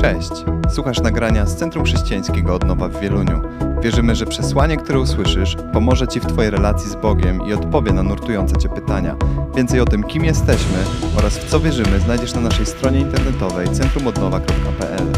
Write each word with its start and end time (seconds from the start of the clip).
Cześć! 0.00 0.30
Słuchasz 0.74 1.00
nagrania 1.00 1.46
z 1.46 1.56
Centrum 1.56 1.84
Chrześcijańskiego 1.84 2.54
Odnowa 2.54 2.88
w 2.88 3.00
Wieluniu. 3.00 3.40
Wierzymy, 3.82 4.14
że 4.14 4.26
przesłanie, 4.26 4.76
które 4.76 5.00
usłyszysz, 5.00 5.56
pomoże 5.72 6.08
Ci 6.08 6.20
w 6.20 6.26
Twojej 6.26 6.50
relacji 6.50 6.90
z 6.90 6.94
Bogiem 6.94 7.40
i 7.48 7.52
odpowie 7.52 7.92
na 7.92 8.02
nurtujące 8.02 8.56
Cię 8.56 8.68
pytania. 8.68 9.16
Więcej 9.56 9.80
o 9.80 9.84
tym, 9.84 10.02
kim 10.02 10.24
jesteśmy 10.24 10.78
oraz 11.16 11.38
w 11.38 11.50
co 11.50 11.60
wierzymy, 11.60 12.00
znajdziesz 12.00 12.34
na 12.34 12.40
naszej 12.40 12.66
stronie 12.66 13.00
internetowej 13.00 13.68
centrumodnowa.pl. 13.68 15.12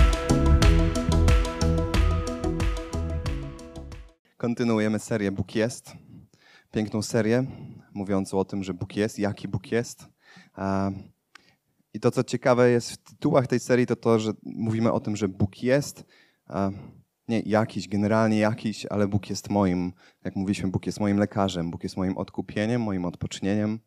Kontynuujemy 4.36 4.98
serię 4.98 5.32
Bóg 5.32 5.54
jest. 5.54 5.92
Piękną 6.70 7.02
serię 7.02 7.44
mówiącą 7.94 8.38
o 8.38 8.44
tym, 8.44 8.64
że 8.64 8.74
Bóg 8.74 8.96
jest, 8.96 9.18
jaki 9.18 9.48
Bóg 9.48 9.72
jest. 9.72 10.08
I 11.94 12.00
to, 12.00 12.10
co 12.10 12.24
ciekawe 12.24 12.70
jest 12.70 12.92
w 12.92 12.96
tytułach 12.96 13.46
tej 13.46 13.60
serii, 13.60 13.86
to 13.86 13.96
to, 13.96 14.18
że 14.18 14.32
mówimy 14.42 14.92
o 14.92 15.00
tym, 15.00 15.16
że 15.16 15.28
Bóg 15.28 15.62
jest, 15.62 16.04
nie 17.28 17.40
jakiś, 17.40 17.88
generalnie 17.88 18.38
jakiś, 18.38 18.86
ale 18.86 19.08
Bóg 19.08 19.30
jest 19.30 19.50
moim, 19.50 19.92
jak 20.24 20.36
mówiliśmy, 20.36 20.68
Bóg 20.68 20.86
jest 20.86 21.00
moim 21.00 21.18
lekarzem, 21.18 21.70
Bóg 21.70 21.82
jest 21.82 21.96
moim 21.96 22.18
odkupieniem, 22.18 22.82
moim 22.82 23.04
odpocznieniem, 23.04 23.78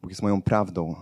Bóg 0.00 0.10
jest 0.10 0.22
moją 0.22 0.42
prawdą. 0.42 0.94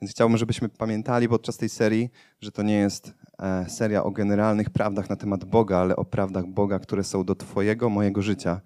Więc 0.00 0.10
chciałbym, 0.10 0.38
żebyśmy 0.38 0.68
pamiętali 0.68 1.28
podczas 1.28 1.56
tej 1.56 1.68
serii, 1.68 2.10
że 2.40 2.52
to 2.52 2.62
nie 2.62 2.74
jest 2.74 3.14
e, 3.38 3.68
seria 3.68 4.04
o 4.04 4.10
generalnych 4.10 4.70
prawdach 4.70 5.10
na 5.10 5.16
temat 5.16 5.44
Boga, 5.44 5.78
ale 5.78 5.96
o 5.96 6.04
prawdach 6.04 6.46
Boga, 6.46 6.78
które 6.78 7.04
są 7.04 7.24
do 7.24 7.34
Twojego, 7.34 7.90
mojego 7.90 8.22
życia. 8.22 8.60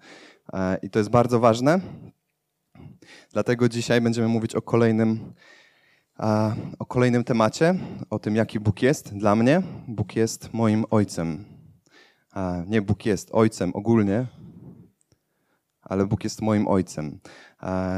E, 0.53 0.77
I 0.81 0.89
to 0.89 0.99
jest 0.99 1.09
bardzo 1.09 1.39
ważne. 1.39 1.79
Dlatego 3.33 3.69
dzisiaj 3.69 4.01
będziemy 4.01 4.27
mówić 4.27 4.55
o 4.55 4.61
kolejnym 4.61 5.33
o 6.79 6.85
kolejnym 6.85 7.23
temacie, 7.23 7.75
o 8.09 8.19
tym, 8.19 8.35
jaki 8.35 8.59
Bóg 8.59 8.81
jest 8.81 9.17
dla 9.17 9.35
mnie. 9.35 9.61
Bóg 9.87 10.15
jest 10.15 10.53
moim 10.53 10.85
ojcem. 10.89 11.45
Nie 12.67 12.81
Bóg 12.81 13.05
jest 13.05 13.29
ojcem 13.31 13.71
ogólnie, 13.75 14.27
ale 15.81 16.05
Bóg 16.05 16.23
jest 16.23 16.41
moim 16.41 16.67
ojcem. 16.67 17.19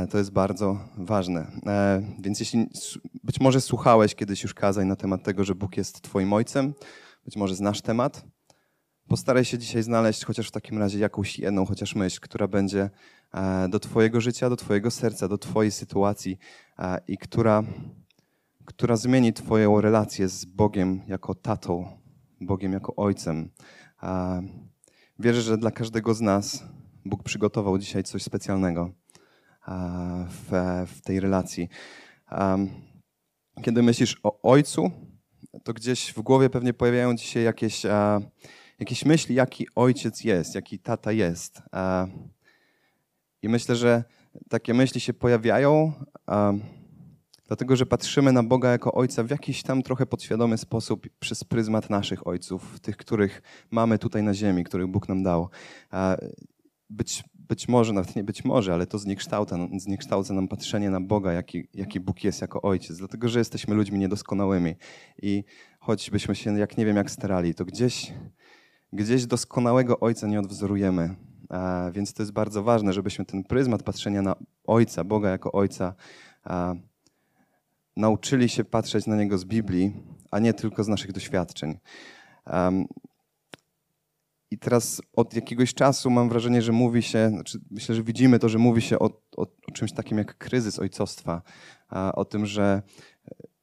To 0.10 0.18
jest 0.18 0.32
bardzo 0.32 0.80
ważne. 0.98 1.52
E, 1.68 2.02
więc 2.20 2.40
jeśli 2.40 2.68
być 3.24 3.40
może 3.40 3.62
słuchałeś 3.62 4.16
kiedyś 4.16 4.44
już 4.44 4.54
kazań 4.54 4.88
na 4.88 4.96
temat 4.96 5.24
tego, 5.24 5.44
że 5.44 5.56
Bóg 5.56 5.78
jest 5.78 6.02
Twoim 6.02 6.34
ojcem, 6.34 6.74
być 7.26 7.38
może 7.38 7.56
znasz 7.56 7.82
temat, 7.82 8.26
postaraj 9.08 9.46
się 9.46 9.58
dzisiaj 9.58 9.84
znaleźć 9.84 10.26
chociaż 10.26 10.48
w 10.48 10.52
takim 10.52 10.78
razie 10.78 11.00
jakąś 11.00 11.40
jedną 11.40 11.66
chociaż 11.66 11.96
myśl, 11.96 12.20
która 12.22 12.48
będzie 12.48 12.90
e, 13.34 13.70
do 13.70 13.80
Twojego 13.80 14.22
życia, 14.22 14.50
do 14.50 14.56
Twojego 14.56 14.92
serca, 14.92 15.28
do 15.28 15.38
Twojej 15.38 15.72
sytuacji 15.72 16.38
e, 16.80 17.02
i 17.08 17.18
która 17.18 17.64
która 18.66 18.96
zmieni 18.96 19.34
Twoją 19.34 19.82
relację 19.82 20.30
z 20.30 20.46
Bogiem 20.46 21.02
jako 21.08 21.36
tatą, 21.36 21.98
Bogiem 22.42 22.74
jako 22.74 22.96
ojcem. 22.96 23.50
Wierzę, 25.20 25.42
że 25.42 25.58
dla 25.58 25.72
każdego 25.72 26.14
z 26.14 26.22
nas 26.22 26.64
Bóg 27.06 27.24
przygotował 27.24 27.78
dzisiaj 27.78 28.04
coś 28.04 28.24
specjalnego 28.24 28.92
w, 30.30 30.50
w 30.88 31.02
tej 31.02 31.20
relacji. 31.20 31.70
Kiedy 33.62 33.84
myślisz 33.84 34.20
o 34.24 34.42
ojcu, 34.42 34.92
to 35.64 35.74
gdzieś 35.74 36.14
w 36.14 36.22
głowie 36.22 36.50
pewnie 36.50 36.74
pojawiają 36.74 37.18
ci 37.18 37.28
się 37.28 37.40
jakieś, 37.40 37.84
jakieś 38.80 39.06
myśli, 39.06 39.36
jaki 39.36 39.68
ojciec 39.76 40.24
jest, 40.24 40.56
jaki 40.56 40.80
tata 40.80 41.12
jest. 41.12 41.62
I 43.42 43.50
myślę, 43.50 43.76
że 43.76 44.04
takie 44.50 44.74
myśli 44.74 45.02
się 45.02 45.14
pojawiają 45.14 45.94
Dlatego, 47.52 47.76
że 47.76 47.86
patrzymy 47.86 48.32
na 48.32 48.44
Boga 48.44 48.72
jako 48.72 48.94
Ojca 48.94 49.24
w 49.24 49.30
jakiś 49.30 49.64
tam 49.64 49.84
trochę 49.84 50.06
podświadomy 50.06 50.58
sposób 50.58 51.08
przez 51.20 51.44
pryzmat 51.44 51.90
naszych 51.90 52.28
ojców, 52.28 52.80
tych, 52.80 52.98
których 52.98 53.42
mamy 53.72 54.00
tutaj 54.00 54.24
na 54.24 54.34
ziemi, 54.34 54.64
których 54.64 54.88
Bóg 54.88 55.10
nam 55.10 55.24
dał. 55.24 55.50
Być, 56.90 57.24
być 57.36 57.68
może, 57.68 57.94
nawet 57.94 58.16
nie 58.16 58.24
być 58.24 58.46
może, 58.46 58.74
ale 58.74 58.88
to 58.88 59.00
zniekształca, 59.00 59.58
zniekształca 59.78 60.34
nam 60.34 60.48
patrzenie 60.48 60.90
na 60.90 61.02
Boga, 61.02 61.34
jaki, 61.34 61.68
jaki 61.74 62.00
Bóg 62.00 62.24
jest 62.24 62.42
jako 62.42 62.62
Ojciec. 62.62 62.98
Dlatego, 62.98 63.30
że 63.30 63.40
jesteśmy 63.40 63.76
ludźmi 63.76 64.00
niedoskonałymi. 64.00 64.76
I 65.22 65.44
choćbyśmy 65.80 66.36
się, 66.36 66.60
jak 66.60 66.78
nie 66.78 66.86
wiem, 66.86 66.96
jak 66.96 67.12
starali, 67.12 67.54
to 67.54 67.66
gdzieś, 67.66 68.14
gdzieś 68.94 69.26
doskonałego 69.26 70.00
Ojca 70.00 70.28
nie 70.28 70.40
odwzorujemy. 70.40 71.16
Więc 71.92 72.14
to 72.14 72.24
jest 72.24 72.34
bardzo 72.34 72.64
ważne, 72.64 72.94
żebyśmy 72.94 73.26
ten 73.26 73.44
pryzmat 73.44 73.84
patrzenia 73.84 74.22
na 74.22 74.36
Ojca, 74.64 75.04
Boga 75.04 75.30
jako 75.30 75.52
Ojca, 75.52 75.96
nauczyli 77.98 78.50
się 78.50 78.64
patrzeć 78.64 79.08
na 79.08 79.16
Niego 79.16 79.38
z 79.38 79.46
Biblii, 79.46 79.94
a 80.32 80.40
nie 80.40 80.54
tylko 80.54 80.84
z 80.84 80.88
naszych 80.88 81.12
doświadczeń. 81.12 81.78
Um, 82.48 82.86
I 84.52 84.58
teraz 84.58 85.02
od 85.14 85.34
jakiegoś 85.34 85.74
czasu 85.74 86.10
mam 86.10 86.30
wrażenie, 86.30 86.62
że 86.62 86.72
mówi 86.72 87.02
się, 87.02 87.30
znaczy 87.30 87.60
myślę, 87.72 87.96
że 87.96 88.04
widzimy 88.04 88.40
to, 88.40 88.50
że 88.50 88.58
mówi 88.58 88.82
się 88.82 89.00
o, 89.00 89.06
o, 89.38 89.42
o 89.68 89.72
czymś 89.74 89.94
takim 89.94 90.18
jak 90.18 90.38
kryzys 90.38 90.80
ojcostwa, 90.80 91.42
o 92.14 92.26
tym, 92.26 92.46
że, 92.46 92.82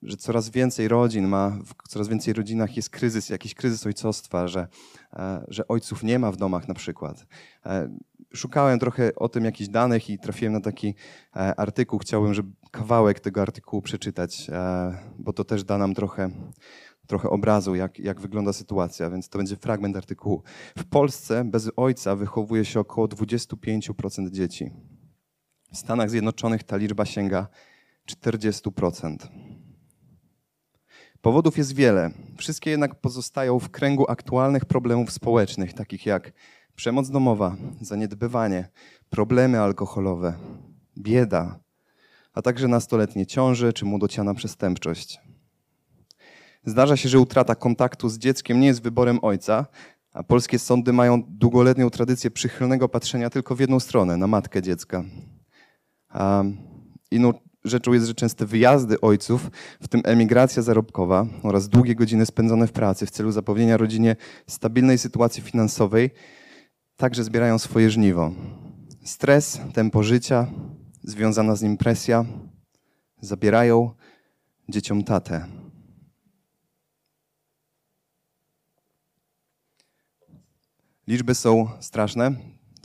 że 0.02 0.16
coraz 0.16 0.50
więcej 0.50 0.88
rodzin 0.88 1.28
ma, 1.28 1.58
w 1.64 1.88
coraz 1.88 2.08
więcej 2.08 2.34
rodzinach 2.34 2.76
jest 2.76 2.90
kryzys, 2.90 3.28
jakiś 3.28 3.54
kryzys 3.54 3.86
ojcostwa, 3.86 4.48
że, 4.48 4.68
że 5.48 5.68
ojców 5.68 6.02
nie 6.02 6.18
ma 6.18 6.32
w 6.32 6.36
domach 6.36 6.68
na 6.68 6.74
przykład. 6.74 7.26
Szukałem 8.34 8.78
trochę 8.78 9.14
o 9.14 9.28
tym 9.28 9.44
jakichś 9.44 9.70
danych 9.70 10.10
i 10.10 10.18
trafiłem 10.18 10.52
na 10.52 10.60
taki 10.60 10.94
e, 11.36 11.60
artykuł. 11.60 11.98
Chciałbym, 11.98 12.34
żeby 12.34 12.52
kawałek 12.70 13.20
tego 13.20 13.42
artykułu 13.42 13.82
przeczytać, 13.82 14.50
e, 14.50 14.98
bo 15.18 15.32
to 15.32 15.44
też 15.44 15.64
da 15.64 15.78
nam 15.78 15.94
trochę, 15.94 16.30
trochę 17.06 17.30
obrazu, 17.30 17.74
jak, 17.74 17.98
jak 17.98 18.20
wygląda 18.20 18.52
sytuacja, 18.52 19.10
więc 19.10 19.28
to 19.28 19.38
będzie 19.38 19.56
fragment 19.56 19.96
artykułu. 19.96 20.42
W 20.78 20.84
Polsce 20.84 21.44
bez 21.44 21.70
ojca 21.76 22.16
wychowuje 22.16 22.64
się 22.64 22.80
około 22.80 23.06
25% 23.06 24.30
dzieci. 24.30 24.70
W 25.72 25.76
Stanach 25.76 26.10
Zjednoczonych 26.10 26.64
ta 26.64 26.76
liczba 26.76 27.04
sięga 27.04 27.48
40%. 28.10 29.16
Powodów 31.20 31.58
jest 31.58 31.74
wiele. 31.74 32.10
Wszystkie 32.36 32.70
jednak 32.70 32.94
pozostają 32.94 33.58
w 33.58 33.70
kręgu 33.70 34.10
aktualnych 34.10 34.64
problemów 34.64 35.12
społecznych, 35.12 35.72
takich 35.72 36.06
jak 36.06 36.32
przemoc 36.78 37.10
domowa, 37.10 37.56
zaniedbywanie, 37.80 38.68
problemy 39.10 39.60
alkoholowe, 39.60 40.34
bieda, 40.98 41.58
a 42.34 42.42
także 42.42 42.68
nastoletnie 42.68 43.26
ciąże 43.26 43.72
czy 43.72 43.84
młodociana 43.84 44.34
przestępczość. 44.34 45.20
Zdarza 46.64 46.96
się, 46.96 47.08
że 47.08 47.18
utrata 47.18 47.54
kontaktu 47.54 48.08
z 48.08 48.18
dzieckiem 48.18 48.60
nie 48.60 48.66
jest 48.66 48.82
wyborem 48.82 49.18
ojca, 49.22 49.66
a 50.12 50.22
polskie 50.22 50.58
sądy 50.58 50.92
mają 50.92 51.22
długoletnią 51.28 51.90
tradycję 51.90 52.30
przychylnego 52.30 52.88
patrzenia 52.88 53.30
tylko 53.30 53.56
w 53.56 53.60
jedną 53.60 53.80
stronę, 53.80 54.16
na 54.16 54.26
matkę 54.26 54.62
dziecka. 54.62 55.04
A 56.08 56.44
inną 57.10 57.32
rzeczą 57.64 57.92
jest, 57.92 58.06
że 58.06 58.14
częste 58.14 58.46
wyjazdy 58.46 59.00
ojców, 59.00 59.50
w 59.80 59.88
tym 59.88 60.00
emigracja 60.04 60.62
zarobkowa 60.62 61.26
oraz 61.42 61.68
długie 61.68 61.94
godziny 61.94 62.26
spędzone 62.26 62.66
w 62.66 62.72
pracy 62.72 63.06
w 63.06 63.10
celu 63.10 63.32
zapewnienia 63.32 63.76
rodzinie 63.76 64.16
stabilnej 64.46 64.98
sytuacji 64.98 65.42
finansowej, 65.42 66.10
także 66.98 67.24
zbierają 67.24 67.58
swoje 67.58 67.90
żniwo. 67.90 68.32
Stres, 69.04 69.60
tempo 69.74 70.02
życia, 70.02 70.46
związana 71.02 71.56
z 71.56 71.62
nim 71.62 71.76
presja 71.76 72.24
zabierają 73.20 73.90
dzieciom 74.68 75.04
tatę. 75.04 75.46
Liczby 81.06 81.34
są 81.34 81.68
straszne. 81.80 82.34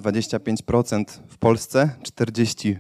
25% 0.02 1.06
w 1.28 1.38
Polsce, 1.38 1.90
40% 2.04 2.80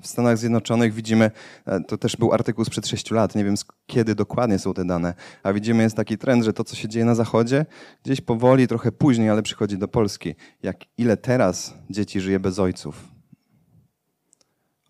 w 0.00 0.06
Stanach 0.06 0.38
Zjednoczonych 0.38 0.94
widzimy, 0.94 1.30
e, 1.66 1.80
to 1.80 1.98
też 1.98 2.16
był 2.16 2.32
artykuł 2.32 2.64
sprzed 2.64 2.86
6 2.86 3.10
lat, 3.10 3.34
nie 3.34 3.44
wiem 3.44 3.54
kiedy 3.86 4.14
dokładnie 4.14 4.58
są 4.58 4.74
te 4.74 4.84
dane, 4.84 5.14
a 5.42 5.52
widzimy 5.52 5.82
jest 5.82 5.96
taki 5.96 6.18
trend, 6.18 6.44
że 6.44 6.52
to, 6.52 6.64
co 6.64 6.76
się 6.76 6.88
dzieje 6.88 7.04
na 7.04 7.14
Zachodzie, 7.14 7.66
gdzieś 8.04 8.20
powoli, 8.20 8.68
trochę 8.68 8.92
później, 8.92 9.30
ale 9.30 9.42
przychodzi 9.42 9.78
do 9.78 9.88
Polski. 9.88 10.34
Jak 10.62 10.76
ile 10.98 11.16
teraz 11.16 11.74
dzieci 11.90 12.20
żyje 12.20 12.40
bez 12.40 12.58
ojców? 12.58 13.16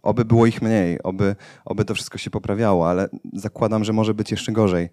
Oby 0.02 0.24
było 0.24 0.46
ich 0.46 0.62
mniej, 0.62 1.02
oby, 1.02 1.36
oby 1.64 1.84
to 1.84 1.94
wszystko 1.94 2.18
się 2.18 2.30
poprawiało, 2.30 2.90
ale 2.90 3.08
zakładam, 3.32 3.84
że 3.84 3.92
może 3.92 4.14
być 4.14 4.30
jeszcze 4.30 4.52
gorzej. 4.52 4.88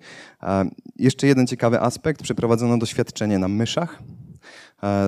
Jeszcze 0.95 1.27
jeden 1.27 1.47
ciekawy 1.47 1.81
aspekt. 1.81 2.23
Przeprowadzono 2.23 2.77
doświadczenie 2.77 3.39
na 3.39 3.47
myszach. 3.47 4.03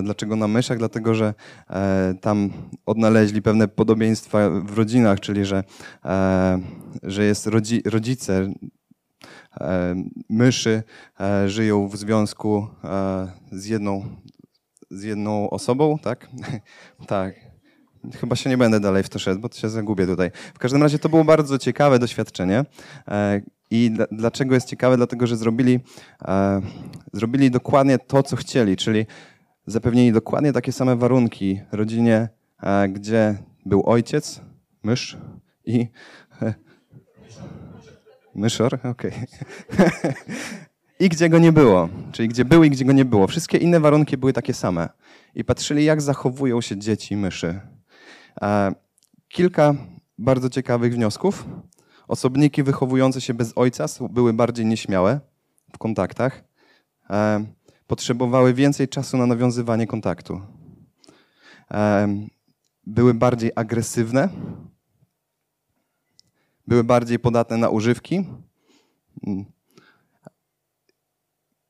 Dlaczego 0.03 0.35
na 0.35 0.47
myszach? 0.47 0.77
Dlatego, 0.77 1.15
że 1.15 1.33
e, 1.69 2.13
tam 2.21 2.49
odnaleźli 2.85 3.41
pewne 3.41 3.67
podobieństwa 3.67 4.49
w 4.49 4.77
rodzinach, 4.77 5.19
czyli 5.19 5.45
że, 5.45 5.63
e, 6.05 6.59
że 7.03 7.23
jest 7.23 7.47
rodzi, 7.47 7.81
rodzice 7.85 8.53
e, 9.61 9.95
myszy 10.29 10.83
żyją 11.45 11.87
w 11.87 11.97
związku 11.97 12.67
z 13.51 13.65
jedną, 13.65 14.05
z 14.91 15.03
jedną 15.03 15.49
osobą, 15.49 15.97
tak? 15.99 16.29
tak. 17.07 17.35
Chyba 18.19 18.35
się 18.35 18.49
nie 18.49 18.57
będę 18.57 18.79
dalej 18.79 19.03
w 19.03 19.09
to 19.09 19.19
szedł, 19.19 19.41
bo 19.41 19.49
to 19.49 19.57
się 19.57 19.69
zagubię 19.69 20.07
tutaj. 20.07 20.31
W 20.53 20.59
każdym 20.59 20.83
razie 20.83 20.99
to 20.99 21.09
było 21.09 21.23
bardzo 21.23 21.57
ciekawe 21.57 21.99
doświadczenie. 21.99 22.65
I 23.71 23.91
dlaczego 24.12 24.53
jest 24.53 24.67
ciekawe? 24.67 24.97
Dlatego, 24.97 25.27
że 25.27 25.38
zrobili, 25.38 25.79
e, 26.21 26.62
zrobili 27.13 27.51
dokładnie 27.51 28.00
to, 28.00 28.23
co 28.23 28.35
chcieli, 28.35 28.77
czyli 28.77 29.06
zapewnili 29.67 30.12
dokładnie 30.12 30.53
takie 30.53 30.71
same 30.71 30.95
warunki 30.95 31.62
rodzinie, 31.71 32.29
e, 32.63 32.89
gdzie 32.89 33.38
był 33.65 33.83
ojciec, 33.85 34.41
mysz 34.83 35.17
i... 35.65 35.88
E, 36.41 36.53
myszor? 38.35 38.79
Okej. 38.83 39.12
Okay. 39.73 40.13
I 41.00 41.09
gdzie 41.09 41.29
go 41.29 41.39
nie 41.39 41.51
było, 41.51 41.89
czyli 42.12 42.29
gdzie 42.29 42.45
był 42.45 42.63
i 42.63 42.69
gdzie 42.69 42.85
go 42.85 42.91
nie 42.91 43.06
było. 43.06 43.27
Wszystkie 43.27 43.57
inne 43.57 43.79
warunki 43.79 44.17
były 44.17 44.33
takie 44.33 44.53
same. 44.53 44.89
I 45.35 45.44
patrzyli, 45.44 45.85
jak 45.85 46.01
zachowują 46.01 46.62
się 46.62 46.77
dzieci 46.77 47.17
myszy. 47.17 47.59
E, 48.41 48.71
kilka 49.27 49.75
bardzo 50.17 50.50
ciekawych 50.50 50.94
wniosków. 50.94 51.45
Osobniki 52.07 52.63
wychowujące 52.63 53.21
się 53.21 53.33
bez 53.33 53.57
ojca 53.57 53.85
były 54.09 54.33
bardziej 54.33 54.65
nieśmiałe 54.65 55.19
w 55.73 55.77
kontaktach. 55.77 56.43
E, 57.09 57.45
potrzebowały 57.87 58.53
więcej 58.53 58.87
czasu 58.87 59.17
na 59.17 59.25
nawiązywanie 59.25 59.87
kontaktu. 59.87 60.41
E, 61.71 62.07
były 62.87 63.13
bardziej 63.13 63.51
agresywne. 63.55 64.29
Były 66.67 66.83
bardziej 66.83 67.19
podatne 67.19 67.57
na 67.57 67.69
używki. 67.69 68.25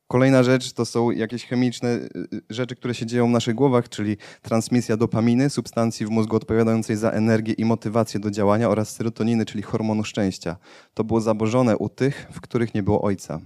Kolejna 0.07 0.43
rzecz 0.43 0.73
to 0.73 0.85
są 0.85 1.11
jakieś 1.11 1.45
chemiczne 1.45 1.89
y, 1.89 2.09
y, 2.33 2.41
rzeczy, 2.49 2.75
które 2.75 2.93
się 2.93 3.05
dzieją 3.05 3.27
w 3.27 3.31
naszych 3.31 3.55
głowach, 3.55 3.89
czyli 3.89 4.17
transmisja 4.41 4.97
dopaminy, 4.97 5.49
substancji 5.49 6.05
w 6.05 6.09
mózgu 6.09 6.35
odpowiadającej 6.35 6.95
za 6.95 7.11
energię 7.11 7.53
i 7.53 7.65
motywację 7.65 8.19
do 8.19 8.31
działania 8.31 8.69
oraz 8.69 8.89
serotoniny, 8.89 9.45
czyli 9.45 9.63
hormonu 9.63 10.03
szczęścia. 10.03 10.57
To 10.93 11.03
było 11.03 11.21
zabożone 11.21 11.77
u 11.77 11.89
tych, 11.89 12.27
w 12.31 12.41
których 12.41 12.73
nie 12.73 12.83
było 12.83 13.01
ojca. 13.01 13.41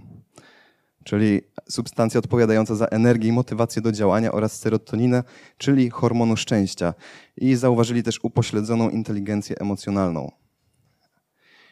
Czyli 1.04 1.42
substancja 1.70 2.20
odpowiadająca 2.20 2.76
za 2.76 2.86
energię 2.86 3.30
i 3.30 3.32
motywację 3.32 3.82
do 3.82 3.92
działania 3.92 4.32
oraz 4.32 4.60
serotoninę, 4.60 5.24
czyli 5.58 5.90
hormonu 5.90 6.38
szczęścia. 6.38 6.94
I 7.38 7.56
zauważyli 7.56 8.04
też 8.04 8.20
upośledzoną 8.24 8.90
inteligencję 8.90 9.56
emocjonalną. 9.60 10.32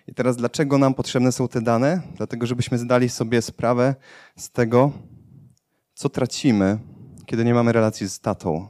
I 0.08 0.14
teraz 0.14 0.38
dlaczego 0.38 0.78
nam 0.78 0.94
potrzebne 0.94 1.32
są 1.32 1.48
te 1.48 1.62
dane? 1.62 2.02
Dlatego, 2.16 2.46
żebyśmy 2.46 2.78
zdali 2.78 3.10
sobie 3.10 3.42
sprawę 3.42 3.96
z 4.38 4.52
tego, 4.52 4.92
co 5.94 6.10
tracimy, 6.10 6.80
kiedy 7.26 7.46
nie 7.46 7.54
mamy 7.54 7.72
relacji 7.72 8.10
z 8.10 8.20
tatą. 8.20 8.68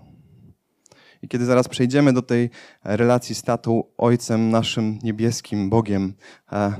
I 1.21 1.27
kiedy 1.27 1.45
zaraz 1.45 1.67
przejdziemy 1.67 2.13
do 2.13 2.21
tej 2.21 2.49
relacji 2.83 3.35
z 3.35 3.43
tatą, 3.43 3.83
Ojcem 3.97 4.49
naszym 4.49 4.99
niebieskim, 5.03 5.69
Bogiem, 5.69 6.13
e, 6.51 6.73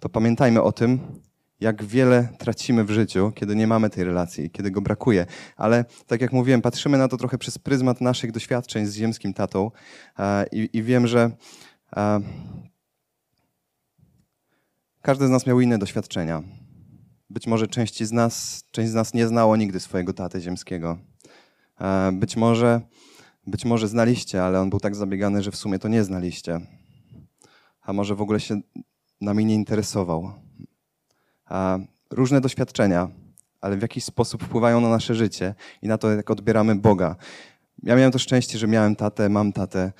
to 0.00 0.08
pamiętajmy 0.08 0.62
o 0.62 0.72
tym, 0.72 1.00
jak 1.60 1.84
wiele 1.84 2.28
tracimy 2.38 2.84
w 2.84 2.90
życiu, 2.90 3.32
kiedy 3.34 3.56
nie 3.56 3.66
mamy 3.66 3.90
tej 3.90 4.04
relacji, 4.04 4.50
kiedy 4.50 4.70
go 4.70 4.80
brakuje. 4.80 5.26
Ale 5.56 5.84
tak 6.06 6.20
jak 6.20 6.32
mówiłem, 6.32 6.62
patrzymy 6.62 6.98
na 6.98 7.08
to 7.08 7.16
trochę 7.16 7.38
przez 7.38 7.58
pryzmat 7.58 8.00
naszych 8.00 8.32
doświadczeń 8.32 8.86
z 8.86 8.94
ziemskim 8.94 9.34
tatą 9.34 9.70
e, 10.18 10.46
i, 10.52 10.70
i 10.72 10.82
wiem, 10.82 11.06
że 11.06 11.30
e, 11.96 12.20
każdy 15.06 15.26
z 15.26 15.30
nas 15.30 15.46
miał 15.46 15.60
inne 15.60 15.78
doświadczenia. 15.78 16.42
Być 17.30 17.46
może 17.46 17.66
część 17.66 18.04
z 18.04 18.12
nas, 18.12 18.64
część 18.70 18.90
z 18.90 18.94
nas 18.94 19.14
nie 19.14 19.28
znało 19.28 19.56
nigdy 19.56 19.80
swojego 19.80 20.12
taty 20.12 20.40
ziemskiego. 20.40 20.98
E, 21.80 22.12
być 22.12 22.36
może, 22.36 22.80
być 23.46 23.64
może 23.64 23.88
znaliście, 23.88 24.42
ale 24.42 24.60
on 24.60 24.70
był 24.70 24.80
tak 24.80 24.94
zabiegany, 24.94 25.42
że 25.42 25.50
w 25.50 25.56
sumie 25.56 25.78
to 25.78 25.88
nie 25.88 26.04
znaliście. 26.04 26.60
A 27.82 27.92
może 27.92 28.14
w 28.14 28.20
ogóle 28.20 28.40
się 28.40 28.60
nami 29.20 29.44
nie 29.44 29.54
interesował. 29.54 30.32
A 31.44 31.78
różne 32.10 32.40
doświadczenia, 32.40 33.08
ale 33.60 33.76
w 33.76 33.82
jakiś 33.82 34.04
sposób 34.04 34.44
wpływają 34.44 34.80
na 34.80 34.88
nasze 34.88 35.14
życie 35.14 35.54
i 35.82 35.88
na 35.88 35.98
to, 35.98 36.10
jak 36.10 36.30
odbieramy 36.30 36.74
Boga. 36.74 37.16
Ja 37.82 37.96
miałem 37.96 38.12
to 38.12 38.18
szczęście, 38.18 38.58
że 38.58 38.66
miałem 38.66 38.96
tatę, 38.96 39.28
mam 39.28 39.52
tatę, 39.52 39.92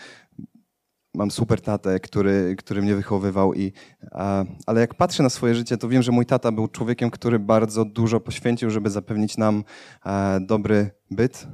mam 1.16 1.30
super 1.30 1.60
tatę, 1.60 2.00
który, 2.00 2.56
który 2.58 2.82
mnie 2.82 2.94
wychowywał. 2.94 3.54
I, 3.54 3.72
a, 4.12 4.44
ale 4.66 4.80
jak 4.80 4.94
patrzę 4.94 5.22
na 5.22 5.30
swoje 5.30 5.54
życie, 5.54 5.76
to 5.76 5.88
wiem, 5.88 6.02
że 6.02 6.12
mój 6.12 6.26
tata 6.26 6.52
był 6.52 6.68
człowiekiem, 6.68 7.10
który 7.10 7.38
bardzo 7.38 7.84
dużo 7.84 8.20
poświęcił, 8.20 8.70
żeby 8.70 8.90
zapewnić 8.90 9.36
nam 9.36 9.64
a, 10.02 10.38
dobry 10.40 10.90
byt. 11.10 11.46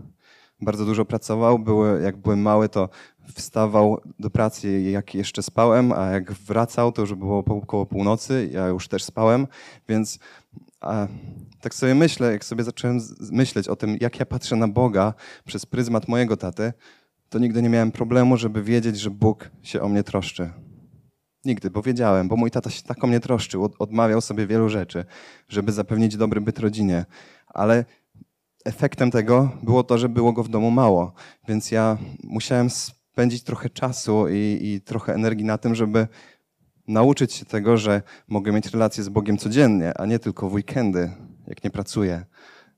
Bardzo 0.61 0.85
dużo 0.85 1.05
pracował. 1.05 1.59
Były, 1.59 2.03
jak 2.03 2.17
byłem 2.17 2.43
mały, 2.43 2.69
to 2.69 2.89
wstawał 3.35 4.01
do 4.19 4.31
pracy, 4.31 4.81
jak 4.81 5.15
jeszcze 5.15 5.43
spałem, 5.43 5.93
a 5.93 6.07
jak 6.07 6.33
wracał, 6.33 6.93
to 6.93 7.03
już 7.03 7.15
było 7.15 7.39
około 7.39 7.87
północy. 7.87 8.49
Ja 8.53 8.67
już 8.69 8.89
też 8.89 9.05
spałem, 9.05 9.47
więc 9.89 10.19
a, 10.81 11.07
tak 11.61 11.75
sobie 11.75 11.95
myślę, 11.95 12.33
jak 12.33 12.45
sobie 12.45 12.65
zacząłem 12.65 13.01
myśleć 13.33 13.69
o 13.69 13.77
tym, 13.77 13.97
jak 14.01 14.21
ja 14.21 14.27
patrzę 14.27 14.57
na 14.57 14.69
Boga 14.69 15.15
przez 15.45 15.67
pryzmat 15.67 16.09
mojego 16.09 16.37
taty, 16.37 16.73
to 17.33 17.39
nigdy 17.39 17.63
nie 17.63 17.69
miałem 17.69 17.93
problemu, 17.93 18.37
żeby 18.37 18.63
wiedzieć, 18.63 19.01
że 19.01 19.11
Bóg 19.11 19.51
się 19.63 19.81
o 19.81 19.89
mnie 19.89 20.03
troszczy. 20.03 20.51
Nigdy, 21.45 21.71
bo 21.71 21.83
wiedziałem, 21.83 22.29
bo 22.29 22.37
mój 22.37 22.51
tata 22.51 22.71
się 22.71 22.83
tak 22.83 23.05
o 23.05 23.07
mnie 23.07 23.21
troszczył, 23.21 23.71
odmawiał 23.79 24.21
sobie 24.21 24.47
wielu 24.47 24.69
rzeczy, 24.69 25.05
żeby 25.49 25.73
zapewnić 25.73 26.17
dobry 26.17 26.41
byt 26.41 26.59
rodzinie. 26.59 27.05
Ale 27.47 27.85
efektem 28.65 29.11
tego 29.11 29.51
było 29.63 29.85
to, 29.85 29.99
że 29.99 30.09
było 30.09 30.33
go 30.33 30.43
w 30.43 30.49
domu 30.49 30.71
mało, 30.71 31.13
więc 31.49 31.71
ja 31.71 31.99
musiałem 32.25 32.71
spędzić 32.71 33.43
trochę 33.43 33.71
czasu 33.71 34.29
i, 34.29 34.59
i 34.63 34.81
trochę 34.81 35.15
energii 35.15 35.45
na 35.45 35.59
tym, 35.59 35.75
żeby 35.75 36.09
nauczyć 36.89 37.33
się 37.33 37.45
tego, 37.45 37.77
że 37.77 38.03
mogę 38.29 38.53
mieć 38.53 38.67
relacje 38.67 39.05
z 39.05 39.09
Bogiem 39.09 39.39
codziennie, 39.39 39.99
a 39.99 40.07
nie 40.07 40.19
tylko 40.19 40.49
w 40.49 40.55
weekendy, 40.55 41.11
jak 41.47 41.65
nie 41.65 41.71
pracuję. 41.71 42.25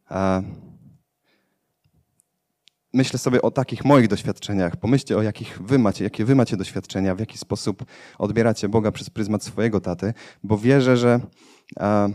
A 0.09 0.43
myślę 2.95 3.19
sobie 3.19 3.43
o 3.43 3.51
takich 3.51 3.85
moich 3.85 4.09
doświadczeniach. 4.09 4.77
Pomyślcie 4.77 5.17
o 5.17 5.23
jakich 5.23 5.63
wy 5.63 5.79
macie, 5.79 6.05
jakie 6.05 6.25
wy 6.25 6.35
macie 6.35 6.57
doświadczenia, 6.57 7.15
w 7.15 7.21
jaki 7.21 7.39
sposób 7.39 7.85
odbieracie 8.19 8.69
Boga 8.69 8.93
przez 8.93 9.11
pryzmat 9.11 9.45
swojego 9.45 9.81
taty, 9.81 10.15
bo 10.43 10.59
wierzę, 10.59 10.97
że 10.97 11.21
a, 11.77 12.09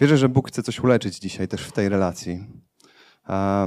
wierzę, 0.00 0.16
że 0.16 0.28
Bóg 0.28 0.48
chce 0.48 0.62
coś 0.62 0.80
uleczyć 0.80 1.18
dzisiaj 1.18 1.48
też 1.48 1.62
w 1.62 1.72
tej 1.72 1.88
relacji. 1.88 2.46
A, 3.24 3.66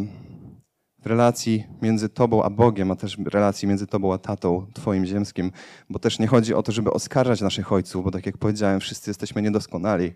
w 1.03 1.05
relacji 1.05 1.63
między 1.81 2.09
Tobą 2.09 2.43
a 2.43 2.49
Bogiem, 2.49 2.91
a 2.91 2.95
też 2.95 3.17
relacji 3.25 3.67
między 3.67 3.87
Tobą 3.87 4.13
a 4.13 4.17
Tatą, 4.17 4.67
Twoim 4.73 5.05
ziemskim, 5.05 5.51
bo 5.89 5.99
też 5.99 6.19
nie 6.19 6.27
chodzi 6.27 6.53
o 6.53 6.63
to, 6.63 6.71
żeby 6.71 6.91
oskarżać 6.91 7.41
naszych 7.41 7.71
ojców, 7.71 8.03
bo 8.03 8.11
tak 8.11 8.25
jak 8.25 8.37
powiedziałem, 8.37 8.79
wszyscy 8.79 9.09
jesteśmy 9.09 9.41
niedoskonali 9.41 10.13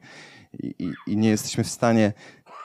i, 0.60 0.76
i, 0.80 0.94
i 1.08 1.18
nie 1.18 1.30
jesteśmy 1.30 1.64
w 1.64 1.70
stanie 1.70 2.14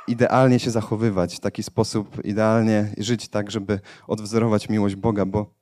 idealnie 0.09 0.59
się 0.59 0.71
zachowywać, 0.71 1.37
w 1.37 1.41
taki 1.41 1.63
sposób 1.63 2.25
idealnie 2.25 2.95
żyć 2.99 3.29
tak, 3.29 3.51
żeby 3.51 3.81
odwzorować 4.07 4.69
miłość 4.69 4.97
Boga, 4.97 5.25
bo, 5.25 5.55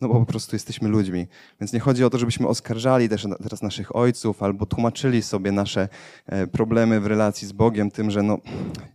no 0.00 0.08
bo 0.08 0.14
po 0.14 0.26
prostu 0.26 0.56
jesteśmy 0.56 0.88
ludźmi. 0.88 1.26
Więc 1.60 1.72
nie 1.72 1.80
chodzi 1.80 2.04
o 2.04 2.10
to, 2.10 2.18
żebyśmy 2.18 2.48
oskarżali 2.48 3.08
też 3.08 3.26
teraz 3.42 3.62
naszych 3.62 3.96
ojców 3.96 4.42
albo 4.42 4.66
tłumaczyli 4.66 5.22
sobie 5.22 5.52
nasze 5.52 5.88
e, 6.26 6.46
problemy 6.46 7.00
w 7.00 7.06
relacji 7.06 7.48
z 7.48 7.52
Bogiem 7.52 7.90
tym, 7.90 8.10
że 8.10 8.22
no, 8.22 8.38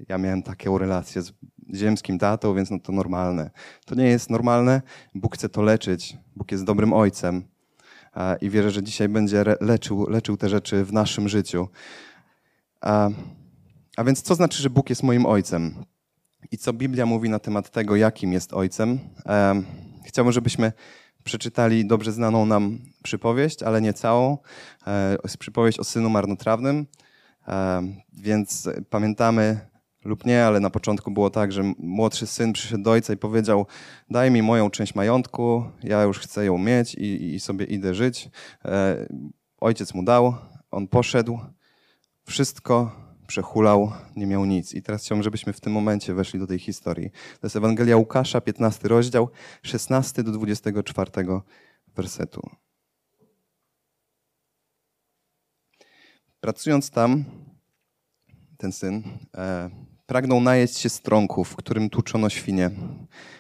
ja 0.09 0.17
miałem 0.17 0.43
taką 0.43 0.77
relację 0.77 1.21
z 1.21 1.31
ziemskim 1.73 2.19
tatą, 2.19 2.55
więc 2.55 2.71
no 2.71 2.79
to 2.79 2.91
normalne. 2.91 3.49
To 3.85 3.95
nie 3.95 4.07
jest 4.07 4.29
normalne. 4.29 4.81
Bóg 5.15 5.35
chce 5.35 5.49
to 5.49 5.61
leczyć. 5.61 6.17
Bóg 6.35 6.51
jest 6.51 6.63
dobrym 6.63 6.93
ojcem 6.93 7.43
i 8.41 8.49
wierzę, 8.49 8.71
że 8.71 8.83
dzisiaj 8.83 9.09
będzie 9.09 9.43
leczył, 9.61 10.09
leczył 10.09 10.37
te 10.37 10.49
rzeczy 10.49 10.85
w 10.85 10.93
naszym 10.93 11.29
życiu. 11.29 11.67
A 13.97 14.03
więc 14.03 14.21
co 14.21 14.35
znaczy, 14.35 14.61
że 14.61 14.69
Bóg 14.69 14.89
jest 14.89 15.03
moim 15.03 15.25
ojcem? 15.25 15.85
I 16.51 16.57
co 16.57 16.73
Biblia 16.73 17.05
mówi 17.05 17.29
na 17.29 17.39
temat 17.39 17.69
tego, 17.69 17.95
jakim 17.95 18.33
jest 18.33 18.53
ojcem? 18.53 18.99
Chciałbym, 20.05 20.31
żebyśmy 20.31 20.71
przeczytali 21.23 21.87
dobrze 21.87 22.11
znaną 22.11 22.45
nam 22.45 22.79
przypowieść, 23.03 23.63
ale 23.63 23.81
nie 23.81 23.93
całą. 23.93 24.37
E, 24.87 25.17
przypowieść 25.39 25.79
o 25.79 25.83
synu 25.83 26.09
marnotrawnym. 26.09 26.85
Więc 28.13 28.69
pamiętamy 28.89 29.59
lub 30.05 30.25
nie, 30.25 30.45
ale 30.45 30.59
na 30.59 30.69
początku 30.69 31.11
było 31.11 31.29
tak, 31.29 31.51
że 31.51 31.63
młodszy 31.79 32.27
syn 32.27 32.53
przyszedł 32.53 32.83
do 32.83 32.91
ojca 32.91 33.13
i 33.13 33.17
powiedział: 33.17 33.65
Daj 34.09 34.31
mi 34.31 34.41
moją 34.41 34.69
część 34.69 34.95
majątku, 34.95 35.65
ja 35.83 36.03
już 36.03 36.19
chcę 36.19 36.45
ją 36.45 36.57
mieć 36.57 36.95
i, 36.95 37.33
i 37.35 37.39
sobie 37.39 37.65
idę 37.65 37.93
żyć. 37.93 38.29
E, 38.65 39.05
ojciec 39.61 39.93
mu 39.93 40.03
dał, 40.03 40.35
on 40.71 40.87
poszedł, 40.87 41.39
wszystko 42.23 43.04
przehulał, 43.27 43.91
nie 44.15 44.25
miał 44.25 44.45
nic. 44.45 44.73
I 44.73 44.81
teraz 44.81 45.03
chciałbym, 45.03 45.23
żebyśmy 45.23 45.53
w 45.53 45.59
tym 45.59 45.73
momencie 45.73 46.13
weszli 46.13 46.39
do 46.39 46.47
tej 46.47 46.59
historii. 46.59 47.09
To 47.09 47.47
jest 47.47 47.55
Ewangelia 47.55 47.97
Łukasza, 47.97 48.41
15 48.41 48.87
rozdział, 48.87 49.29
16 49.63 50.23
do 50.23 50.31
24 50.31 51.11
wersetu. 51.95 52.49
Pracując 56.39 56.89
tam, 56.89 57.23
ten 58.57 58.71
syn 58.71 59.03
e, 59.37 59.69
pragnął 60.05 60.41
najeść 60.41 60.77
się 60.77 60.89
strąków, 60.89 61.55
którym 61.55 61.89
tuczono 61.89 62.29
świnie, 62.29 62.71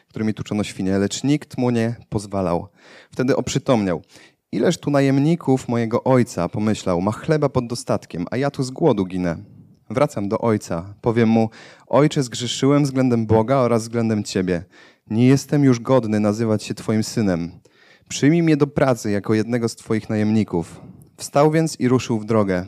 którymi 0.07 0.33
tuczono 0.33 0.63
świnie, 0.63 0.97
lecz 0.97 1.23
nikt 1.23 1.57
mu 1.57 1.69
nie 1.69 1.95
pozwalał. 2.09 2.67
Wtedy 3.11 3.35
oprzytomniał 3.35 4.01
Ileż 4.55 4.77
tu 4.77 4.91
najemników 4.91 5.67
mojego 5.67 6.03
ojca, 6.03 6.49
pomyślał, 6.49 7.01
ma 7.01 7.11
chleba 7.11 7.49
pod 7.49 7.67
dostatkiem, 7.67 8.25
a 8.31 8.37
ja 8.37 8.51
tu 8.51 8.63
z 8.63 8.71
głodu 8.71 9.05
ginę. 9.05 9.54
Wracam 9.89 10.29
do 10.29 10.39
ojca. 10.39 10.93
Powiem 11.01 11.29
mu, 11.29 11.49
ojcze, 11.87 12.23
zgrzeszyłem 12.23 12.83
względem 12.83 13.25
Boga 13.25 13.55
oraz 13.55 13.81
względem 13.81 14.23
ciebie. 14.23 14.63
Nie 15.09 15.27
jestem 15.27 15.63
już 15.63 15.79
godny 15.79 16.19
nazywać 16.19 16.63
się 16.63 16.73
twoim 16.73 17.03
synem. 17.03 17.51
Przyjmij 18.09 18.43
mnie 18.43 18.57
do 18.57 18.67
pracy 18.67 19.11
jako 19.11 19.33
jednego 19.33 19.69
z 19.69 19.75
twoich 19.75 20.09
najemników. 20.09 20.81
Wstał 21.17 21.51
więc 21.51 21.79
i 21.79 21.87
ruszył 21.87 22.19
w 22.19 22.25
drogę. 22.25 22.65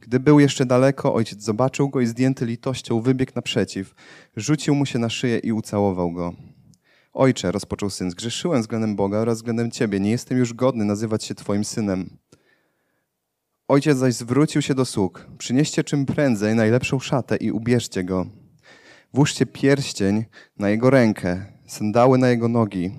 Gdy 0.00 0.20
był 0.20 0.40
jeszcze 0.40 0.66
daleko, 0.66 1.14
ojciec 1.14 1.42
zobaczył 1.42 1.88
go 1.88 2.00
i 2.00 2.06
zdjęty 2.06 2.46
litością 2.46 3.00
wybiegł 3.00 3.32
naprzeciw. 3.34 3.94
Rzucił 4.36 4.74
mu 4.74 4.86
się 4.86 4.98
na 4.98 5.08
szyję 5.08 5.38
i 5.38 5.52
ucałował 5.52 6.12
go. 6.12 6.32
Ojcze, 7.12 7.52
rozpoczął 7.52 7.90
syn, 7.90 8.10
zgrzeszyłem 8.10 8.60
względem 8.60 8.96
Boga 8.96 9.18
oraz 9.18 9.38
względem 9.38 9.70
ciebie. 9.70 10.00
Nie 10.00 10.10
jestem 10.10 10.38
już 10.38 10.54
godny 10.54 10.84
nazywać 10.84 11.24
się 11.24 11.34
twoim 11.34 11.64
synem. 11.64 12.18
Ojciec 13.68 13.98
zaś 13.98 14.14
zwrócił 14.14 14.62
się 14.62 14.74
do 14.74 14.84
sług. 14.84 15.26
Przynieście 15.38 15.84
czym 15.84 16.06
prędzej 16.06 16.54
najlepszą 16.54 16.98
szatę 16.98 17.36
i 17.36 17.52
ubierzcie 17.52 18.04
go. 18.04 18.26
Włóżcie 19.14 19.46
pierścień 19.46 20.24
na 20.58 20.70
jego 20.70 20.90
rękę, 20.90 21.46
sandały 21.66 22.18
na 22.18 22.28
jego 22.28 22.48
nogi. 22.48 22.90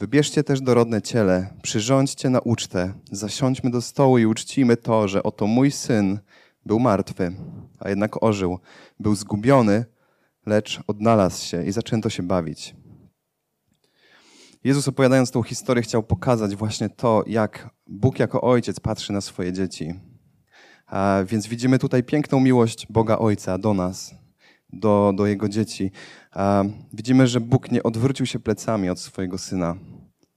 Wybierzcie 0.00 0.44
też 0.44 0.60
dorodne 0.60 1.02
ciele, 1.02 1.54
przyrządźcie 1.62 2.30
na 2.30 2.40
ucztę, 2.40 2.94
zasiądźmy 3.12 3.70
do 3.70 3.82
stołu 3.82 4.18
i 4.18 4.26
uczcimy 4.26 4.76
to, 4.76 5.08
że 5.08 5.22
oto 5.22 5.46
mój 5.46 5.70
syn 5.70 6.18
był 6.66 6.80
martwy, 6.80 7.32
a 7.78 7.88
jednak 7.88 8.22
ożył. 8.22 8.58
Był 9.00 9.14
zgubiony, 9.14 9.84
lecz 10.46 10.80
odnalazł 10.86 11.46
się 11.46 11.64
i 11.64 11.72
zaczęto 11.72 12.10
się 12.10 12.22
bawić. 12.22 12.74
Jezus 14.64 14.88
opowiadając 14.88 15.30
tą 15.30 15.42
historię 15.42 15.82
chciał 15.82 16.02
pokazać 16.02 16.56
właśnie 16.56 16.88
to, 16.88 17.24
jak 17.26 17.70
Bóg 17.86 18.18
jako 18.18 18.40
ojciec 18.40 18.80
patrzy 18.80 19.12
na 19.12 19.20
swoje 19.20 19.52
dzieci. 19.52 19.94
Więc 21.26 21.46
widzimy 21.46 21.78
tutaj 21.78 22.02
piękną 22.02 22.40
miłość 22.40 22.86
Boga 22.90 23.18
Ojca 23.18 23.58
do 23.58 23.74
nas, 23.74 24.14
do, 24.72 25.12
do 25.16 25.26
Jego 25.26 25.48
dzieci. 25.48 25.90
Widzimy, 26.92 27.26
że 27.26 27.40
Bóg 27.40 27.72
nie 27.72 27.82
odwrócił 27.82 28.26
się 28.26 28.38
plecami 28.38 28.90
od 28.90 29.00
swojego 29.00 29.38
Syna, 29.38 29.76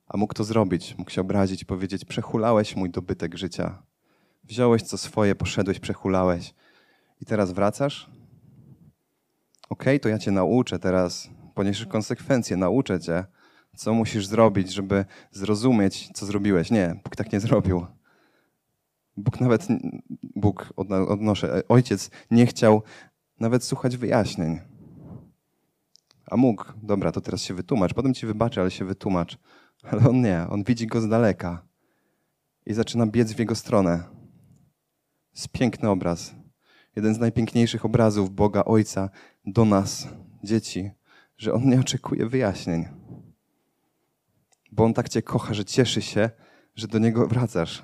a 0.08 0.18
mógł 0.18 0.34
to 0.34 0.44
zrobić. 0.44 0.96
Mógł 0.98 1.12
się 1.12 1.22
obrazić 1.22 1.62
i 1.62 1.66
powiedzieć, 1.66 2.06
przechulałeś 2.06 2.76
mój 2.76 2.90
dobytek 2.90 3.38
życia. 3.38 3.84
Wziąłeś 4.44 4.82
co 4.84 4.98
swoje, 4.98 5.36
poszedłeś, 5.36 5.80
przechulałeś 5.80 6.54
i 7.22 7.26
teraz 7.26 7.52
wracasz? 7.52 8.10
Okej, 9.70 9.96
okay, 9.96 10.00
to 10.00 10.10
ja 10.10 10.20
cię 10.20 10.32
nauczę 10.32 10.80
teraz, 10.80 11.30
poniesiesz 11.56 11.86
konsekwencje, 11.86 12.58
nauczę 12.58 13.00
cię, 13.00 13.26
co 13.76 13.94
musisz 13.94 14.28
zrobić, 14.28 14.74
żeby 14.74 15.06
zrozumieć, 15.32 16.10
co 16.14 16.26
zrobiłeś. 16.26 16.72
Nie, 16.72 17.00
Bóg 17.04 17.16
tak 17.16 17.34
nie 17.34 17.40
zrobił. 17.40 17.86
Bóg 19.18 19.40
nawet, 19.40 19.68
Bóg, 20.36 20.74
odnoszę, 20.76 21.62
ojciec 21.70 22.12
nie 22.32 22.46
chciał 22.46 22.82
nawet 23.40 23.64
słuchać 23.64 23.98
wyjaśnień. 23.98 24.60
A 26.26 26.38
mógł, 26.38 26.66
dobra, 26.84 27.12
to 27.12 27.22
teraz 27.22 27.42
się 27.42 27.54
wytłumacz, 27.54 27.94
potem 27.94 28.14
ci 28.14 28.26
wybaczę, 28.26 28.62
ale 28.62 28.72
się 28.72 28.86
wytłumacz. 28.86 29.38
Ale 29.84 30.10
on 30.10 30.22
nie, 30.22 30.46
on 30.50 30.64
widzi 30.64 30.88
go 30.88 31.02
z 31.02 31.08
daleka 31.08 31.66
i 32.66 32.74
zaczyna 32.74 33.08
biec 33.08 33.34
w 33.34 33.40
jego 33.40 33.56
stronę. 33.56 34.04
Jest 35.36 35.50
piękny 35.50 35.90
obraz. 35.90 36.36
Jeden 36.96 37.16
z 37.16 37.20
najpiękniejszych 37.20 37.86
obrazów 37.86 38.30
Boga 38.30 38.64
Ojca 38.64 39.10
do 39.46 39.66
nas, 39.66 40.08
dzieci, 40.44 40.92
że 41.38 41.54
on 41.54 41.70
nie 41.70 41.80
oczekuje 41.80 42.26
wyjaśnień 42.26 42.86
bo 44.76 44.84
On 44.84 44.94
tak 44.94 45.10
Cię 45.10 45.22
kocha, 45.22 45.54
że 45.54 45.66
cieszy 45.66 46.02
się, 46.02 46.30
że 46.76 46.88
do 46.88 47.00
Niego 47.00 47.28
wracasz. 47.28 47.84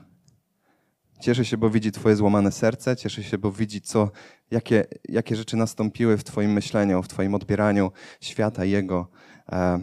Cieszy 1.19 1.45
się, 1.45 1.57
bo 1.57 1.69
widzi 1.69 1.91
Twoje 1.91 2.15
złamane 2.15 2.51
serce, 2.51 2.95
cieszy 2.95 3.23
się, 3.23 3.37
bo 3.37 3.51
widzi, 3.51 3.81
co, 3.81 4.11
jakie, 4.51 4.85
jakie 5.09 5.35
rzeczy 5.35 5.57
nastąpiły 5.57 6.17
w 6.17 6.23
Twoim 6.23 6.51
myśleniu, 6.51 7.03
w 7.03 7.07
Twoim 7.07 7.35
odbieraniu 7.35 7.91
świata 8.21 8.65
Jego. 8.65 9.07
E, 9.51 9.79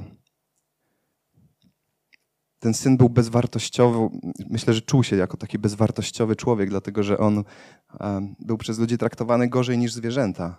ten 2.59 2.75
syn 2.75 2.97
był 2.97 3.09
bezwartościowy, 3.09 4.09
myślę, 4.51 4.75
że 4.75 4.81
czuł 4.81 5.05
się 5.05 5.17
jako 5.17 5.37
taki 5.37 5.59
bezwartościowy 5.59 6.37
człowiek, 6.37 6.71
dlatego 6.71 7.03
że 7.03 7.19
on 7.19 7.45
e, 8.01 8.35
był 8.41 8.59
przez 8.59 8.79
ludzi 8.79 8.99
traktowany 8.99 9.49
gorzej 9.49 9.79
niż 9.79 9.93
zwierzęta. 9.93 10.59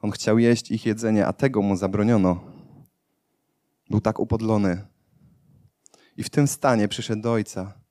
On 0.00 0.10
chciał 0.10 0.38
jeść 0.38 0.70
ich 0.70 0.86
jedzenie, 0.86 1.26
a 1.26 1.32
tego 1.32 1.62
mu 1.62 1.76
zabroniono. 1.76 2.40
Był 3.90 4.00
tak 4.00 4.20
upodlony, 4.20 4.86
i 6.16 6.22
w 6.22 6.30
tym 6.30 6.46
stanie 6.48 6.88
przyszedł 6.88 7.22
do 7.22 7.32
ojca. 7.32 7.86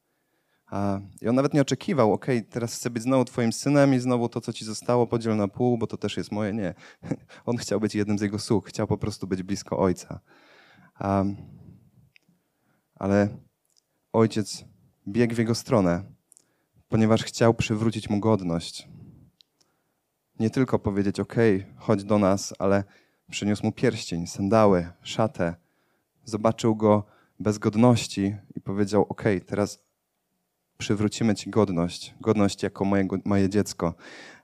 I 1.22 1.28
on 1.28 1.36
nawet 1.36 1.54
nie 1.54 1.62
oczekiwał, 1.62 2.14
ok, 2.14 2.26
teraz 2.50 2.76
chcę 2.76 2.90
być 2.90 3.04
znowu 3.04 3.26
twoim 3.26 3.54
synem 3.54 3.94
i 3.94 4.00
znowu 4.00 4.30
to, 4.30 4.42
co 4.42 4.54
ci 4.54 4.66
zostało, 4.66 5.08
podziel 5.08 5.38
na 5.38 5.48
pół, 5.48 5.78
bo 5.78 5.88
to 5.88 5.98
też 5.98 6.18
jest 6.18 6.32
moje. 6.32 6.54
Nie. 6.54 6.74
On 7.46 7.58
chciał 7.58 7.80
być 7.80 7.96
jednym 7.96 8.18
z 8.18 8.22
jego 8.22 8.40
sług, 8.40 8.70
chciał 8.70 8.88
po 8.88 8.98
prostu 8.98 9.28
być 9.28 9.44
blisko 9.44 9.80
ojca. 9.80 10.20
Ale 12.96 13.38
ojciec 14.14 14.66
biegł 15.08 15.36
w 15.36 15.38
jego 15.38 15.56
stronę, 15.56 16.04
ponieważ 16.88 17.24
chciał 17.24 17.54
przywrócić 17.54 18.10
mu 18.10 18.20
godność. 18.20 18.88
Nie 20.40 20.50
tylko 20.50 20.80
powiedzieć, 20.80 21.20
ok, 21.20 21.36
chodź 21.78 22.04
do 22.04 22.20
nas, 22.20 22.54
ale 22.60 22.84
przyniósł 23.32 23.66
mu 23.66 23.72
pierścień, 23.72 24.28
sandały, 24.28 24.88
szatę. 25.02 25.56
Zobaczył 26.24 26.76
go 26.76 27.15
bez 27.40 27.58
godności 27.58 28.36
i 28.56 28.62
powiedział: 28.62 29.06
OK, 29.10 29.24
teraz 29.46 29.86
przywrócimy 30.78 31.36
Ci 31.36 31.50
godność, 31.50 32.16
godność 32.22 32.64
jako 32.64 32.86
mojego, 32.86 33.18
moje 33.26 33.50
dziecko. 33.50 33.94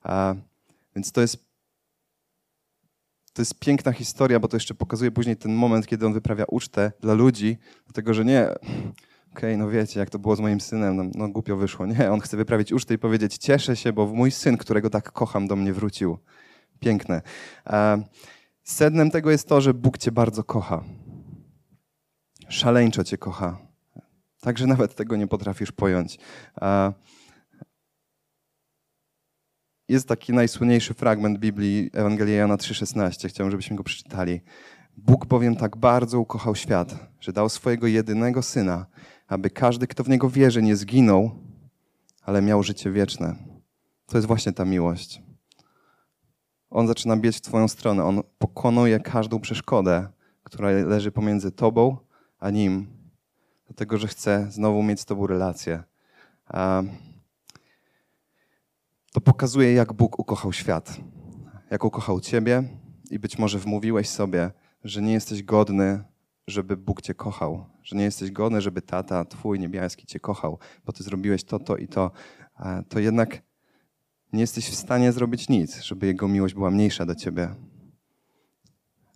A, 0.03 0.35
więc 0.95 1.11
to 1.11 1.21
jest, 1.21 1.45
to 3.33 3.41
jest 3.41 3.59
piękna 3.59 3.91
historia, 3.91 4.39
bo 4.39 4.47
to 4.47 4.55
jeszcze 4.55 4.73
pokazuje 4.73 5.11
później 5.11 5.37
ten 5.37 5.53
moment, 5.53 5.87
kiedy 5.87 6.05
on 6.05 6.13
wyprawia 6.13 6.45
ucztę 6.47 6.91
dla 7.01 7.13
ludzi, 7.13 7.57
dlatego 7.85 8.13
że 8.13 8.25
nie. 8.25 8.47
Okej, 9.31 9.53
okay, 9.53 9.57
no 9.57 9.69
wiecie, 9.69 9.99
jak 9.99 10.09
to 10.09 10.19
było 10.19 10.35
z 10.35 10.39
moim 10.39 10.61
synem, 10.61 10.95
no, 10.95 11.03
no, 11.15 11.29
głupio 11.29 11.57
wyszło. 11.57 11.85
Nie, 11.85 12.11
on 12.11 12.19
chce 12.19 12.37
wyprawić 12.37 12.73
ucztę 12.73 12.93
i 12.93 12.97
powiedzieć: 12.97 13.37
Cieszę 13.37 13.75
się, 13.75 13.93
bo 13.93 14.07
mój 14.07 14.31
syn, 14.31 14.57
którego 14.57 14.89
tak 14.89 15.11
kocham, 15.11 15.47
do 15.47 15.55
mnie 15.55 15.73
wrócił. 15.73 16.17
Piękne. 16.79 17.21
Sednem 18.63 19.11
tego 19.11 19.31
jest 19.31 19.47
to, 19.47 19.61
że 19.61 19.73
Bóg 19.73 19.97
Cię 19.97 20.11
bardzo 20.11 20.43
kocha 20.43 20.83
szaleńczo 22.51 23.03
Cię 23.03 23.17
kocha. 23.17 23.57
Także 24.41 24.67
nawet 24.67 24.95
tego 24.95 25.15
nie 25.15 25.27
potrafisz 25.27 25.71
pojąć. 25.71 26.19
Jest 29.87 30.07
taki 30.07 30.33
najsłynniejszy 30.33 30.93
fragment 30.93 31.39
Biblii, 31.39 31.89
Ewangelia 31.93 32.35
Jana 32.35 32.55
3,16. 32.55 33.29
Chciałbym, 33.29 33.51
żebyśmy 33.51 33.75
go 33.75 33.83
przeczytali. 33.83 34.41
Bóg 34.97 35.25
bowiem 35.25 35.55
tak 35.55 35.77
bardzo 35.77 36.19
ukochał 36.19 36.55
świat, 36.55 36.95
że 37.19 37.33
dał 37.33 37.49
swojego 37.49 37.87
jedynego 37.87 38.41
Syna, 38.41 38.85
aby 39.27 39.49
każdy, 39.49 39.87
kto 39.87 40.03
w 40.03 40.09
Niego 40.09 40.29
wierzy, 40.29 40.61
nie 40.61 40.75
zginął, 40.75 41.31
ale 42.21 42.41
miał 42.41 42.63
życie 42.63 42.91
wieczne. 42.91 43.35
To 44.05 44.17
jest 44.17 44.27
właśnie 44.27 44.53
ta 44.53 44.65
miłość. 44.65 45.21
On 46.69 46.87
zaczyna 46.87 47.17
biec 47.17 47.37
w 47.37 47.41
Twoją 47.41 47.67
stronę. 47.67 48.03
On 48.03 48.21
pokonuje 48.37 48.99
każdą 48.99 49.39
przeszkodę, 49.39 50.07
która 50.43 50.69
leży 50.69 51.11
pomiędzy 51.11 51.51
Tobą 51.51 51.97
a 52.41 52.49
nim, 52.49 52.87
dlatego 53.65 53.97
że 53.97 54.07
chcę 54.07 54.47
znowu 54.51 54.83
mieć 54.83 54.99
z 54.99 55.05
Tobą 55.05 55.27
relację. 55.27 55.83
To 59.11 59.21
pokazuje, 59.21 59.73
jak 59.73 59.93
Bóg 59.93 60.19
ukochał 60.19 60.53
świat, 60.53 60.97
jak 61.71 61.83
ukochał 61.83 62.19
Ciebie 62.19 62.63
i 63.11 63.19
być 63.19 63.37
może 63.37 63.59
wmówiłeś 63.59 64.09
sobie, 64.09 64.51
że 64.83 65.01
nie 65.01 65.13
jesteś 65.13 65.43
godny, 65.43 66.03
żeby 66.47 66.77
Bóg 66.77 67.01
Cię 67.01 67.13
kochał, 67.13 67.65
że 67.83 67.95
nie 67.95 68.03
jesteś 68.03 68.31
godny, 68.31 68.61
żeby 68.61 68.81
tata 68.81 69.25
Twój 69.25 69.59
niebieski 69.59 70.05
Cię 70.07 70.19
kochał, 70.19 70.59
bo 70.85 70.93
Ty 70.93 71.03
zrobiłeś 71.03 71.43
to, 71.43 71.59
to 71.59 71.77
i 71.77 71.87
to. 71.87 72.11
To 72.89 72.99
jednak 72.99 73.41
nie 74.33 74.41
jesteś 74.41 74.69
w 74.69 74.75
stanie 74.75 75.11
zrobić 75.11 75.49
nic, 75.49 75.81
żeby 75.81 76.07
Jego 76.07 76.27
miłość 76.27 76.53
była 76.53 76.71
mniejsza 76.71 77.05
do 77.05 77.15
Ciebie, 77.15 77.55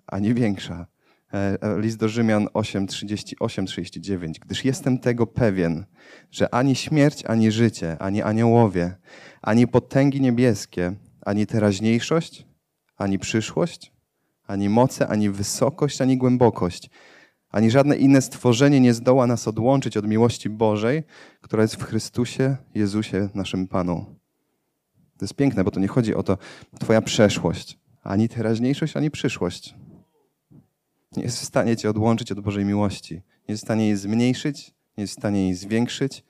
ani 0.08 0.34
większa. 0.34 0.88
E, 1.36 1.58
e, 1.62 1.82
list 1.82 1.98
do 1.98 2.10
Rzymian 2.10 2.48
8, 2.54 2.88
38, 2.88 3.66
39. 3.66 4.40
Gdyż 4.40 4.66
jestem 4.66 5.00
tego 5.00 5.28
pewien, 5.28 5.86
że 6.32 6.54
ani 6.54 6.76
śmierć, 6.76 7.26
ani 7.26 7.52
życie, 7.52 7.98
ani 8.00 8.22
aniołowie, 8.22 8.96
ani 9.42 9.68
potęgi 9.68 10.22
niebieskie, 10.22 10.94
ani 11.22 11.48
teraźniejszość, 11.48 12.46
ani 12.98 13.20
przyszłość, 13.20 13.92
ani 14.48 14.70
moce, 14.70 15.08
ani 15.08 15.30
wysokość, 15.30 16.02
ani 16.02 16.18
głębokość, 16.18 16.90
ani 17.50 17.72
żadne 17.72 17.98
inne 17.98 18.22
stworzenie 18.22 18.80
nie 18.80 18.94
zdoła 18.94 19.28
nas 19.28 19.48
odłączyć 19.48 19.98
od 19.98 20.08
miłości 20.08 20.50
Bożej, 20.50 21.04
która 21.42 21.62
jest 21.64 21.76
w 21.76 21.84
Chrystusie 21.84 22.58
Jezusie, 22.76 23.30
naszym 23.34 23.68
Panu. 23.68 24.06
To 25.18 25.26
jest 25.26 25.36
piękne, 25.36 25.64
bo 25.64 25.72
to 25.72 25.80
nie 25.80 25.88
chodzi 25.88 26.16
o 26.16 26.24
to 26.24 26.38
Twoja 26.80 27.02
przeszłość, 27.02 27.80
ani 28.04 28.30
teraźniejszość, 28.30 28.98
ani 28.98 29.12
przyszłość 29.12 29.76
nie 31.18 31.24
jest 31.24 31.40
w 31.40 31.46
stanie 31.46 31.78
cię 31.78 31.90
odłączyć 31.90 32.32
od 32.32 32.40
Bożej 32.40 32.66
miłości. 32.66 33.14
Nie 33.14 33.54
jest 33.54 33.64
w 33.64 33.66
stanie 33.66 33.88
jej 33.88 33.98
zmniejszyć, 33.98 34.74
nie 34.98 35.02
jest 35.02 35.14
w 35.14 35.18
stanie 35.18 35.44
jej 35.44 35.54
zwiększyć, 35.54 36.24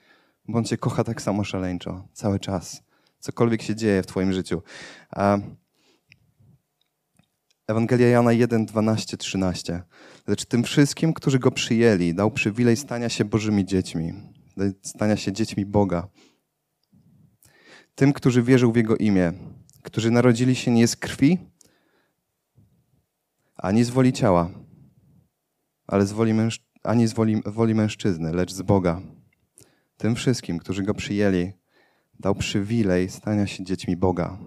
bo 0.47 0.57
On 0.57 0.63
cię 0.63 0.77
kocha 0.77 1.03
tak 1.03 1.21
samo 1.21 1.43
szaleńczo, 1.43 2.07
cały 2.13 2.39
czas. 2.39 2.81
Cokolwiek 3.19 3.61
się 3.61 3.75
dzieje 3.75 4.03
w 4.03 4.05
twoim 4.05 4.33
życiu. 4.33 4.61
Ewangelia 7.67 8.07
Jana 8.07 8.31
1, 8.31 8.65
12, 8.65 9.17
13. 9.17 9.83
Lecz 10.27 10.45
tym 10.45 10.63
wszystkim, 10.63 11.13
którzy 11.13 11.39
Go 11.39 11.51
przyjęli, 11.51 12.13
dał 12.13 12.31
przywilej 12.31 12.77
stania 12.77 13.09
się 13.09 13.25
Bożymi 13.25 13.65
dziećmi, 13.65 14.13
stania 14.81 15.17
się 15.17 15.31
dziećmi 15.31 15.65
Boga. 15.65 16.07
Tym, 17.95 18.13
którzy 18.13 18.43
wierzą 18.43 18.71
w 18.71 18.75
Jego 18.75 18.97
imię, 18.97 19.33
którzy 19.83 20.11
narodzili 20.11 20.55
się 20.55 20.71
nie 20.71 20.87
z 20.87 20.95
krwi, 20.95 21.37
ani 23.55 23.83
z 23.83 23.89
woli 23.89 24.13
ciała, 24.13 24.49
ale 25.87 26.05
z 26.05 26.11
woli 26.11 26.33
męż- 26.33 26.63
ani 26.83 27.07
z 27.07 27.13
woli, 27.13 27.41
woli 27.45 27.75
mężczyzny, 27.75 28.33
lecz 28.33 28.53
z 28.53 28.61
Boga. 28.61 29.01
Tym 29.97 30.15
wszystkim, 30.15 30.59
którzy 30.59 30.83
Go 30.83 30.93
przyjęli, 30.93 31.51
dał 32.19 32.35
przywilej 32.35 33.09
stania 33.09 33.47
się 33.47 33.63
dziećmi 33.63 33.97
Boga. 33.97 34.37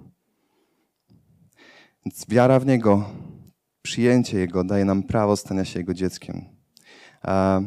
Więc 2.05 2.27
wiara 2.29 2.61
w 2.61 2.67
Niego, 2.67 3.11
przyjęcie 3.83 4.39
Jego 4.39 4.65
daje 4.65 4.85
nam 4.85 5.03
prawo 5.03 5.37
stania 5.37 5.65
się 5.65 5.79
Jego 5.79 5.95
dzieckiem. 5.95 6.45
A, 7.23 7.61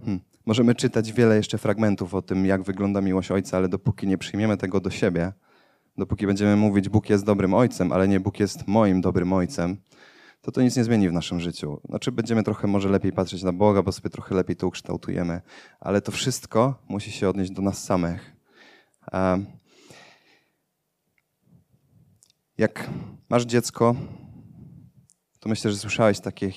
hmm, 0.00 0.20
możemy 0.46 0.74
czytać 0.74 1.12
wiele 1.12 1.36
jeszcze 1.36 1.58
fragmentów 1.58 2.14
o 2.14 2.22
tym, 2.22 2.46
jak 2.46 2.62
wygląda 2.62 3.00
miłość 3.00 3.30
Ojca, 3.30 3.56
ale 3.56 3.68
dopóki 3.68 4.06
nie 4.06 4.18
przyjmiemy 4.18 4.56
tego 4.56 4.80
do 4.80 4.90
siebie, 4.90 5.32
dopóki 5.98 6.26
będziemy 6.26 6.56
mówić, 6.56 6.88
Bóg 6.88 7.10
jest 7.10 7.24
dobrym 7.24 7.54
Ojcem, 7.54 7.92
ale 7.92 8.08
nie 8.08 8.20
Bóg 8.20 8.40
jest 8.40 8.66
moim 8.66 9.00
dobrym 9.00 9.32
Ojcem, 9.32 9.76
to 10.44 10.52
to 10.52 10.62
nic 10.62 10.76
nie 10.76 10.84
zmieni 10.84 11.08
w 11.08 11.12
naszym 11.12 11.40
życiu. 11.40 11.80
Znaczy 11.88 12.12
będziemy 12.12 12.42
trochę 12.42 12.66
może 12.66 12.88
lepiej 12.88 13.12
patrzeć 13.12 13.42
na 13.42 13.52
Boga, 13.52 13.82
bo 13.82 13.92
sobie 13.92 14.10
trochę 14.10 14.34
lepiej 14.34 14.56
to 14.56 14.66
ukształtujemy, 14.66 15.40
ale 15.80 16.00
to 16.00 16.12
wszystko 16.12 16.82
musi 16.88 17.12
się 17.12 17.28
odnieść 17.28 17.50
do 17.50 17.62
nas 17.62 17.84
samych. 17.84 18.36
Jak 22.58 22.90
masz 23.28 23.44
dziecko, 23.44 23.94
to 25.40 25.48
myślę, 25.48 25.70
że 25.70 25.76
słyszałeś 25.76 26.20
takie, 26.20 26.50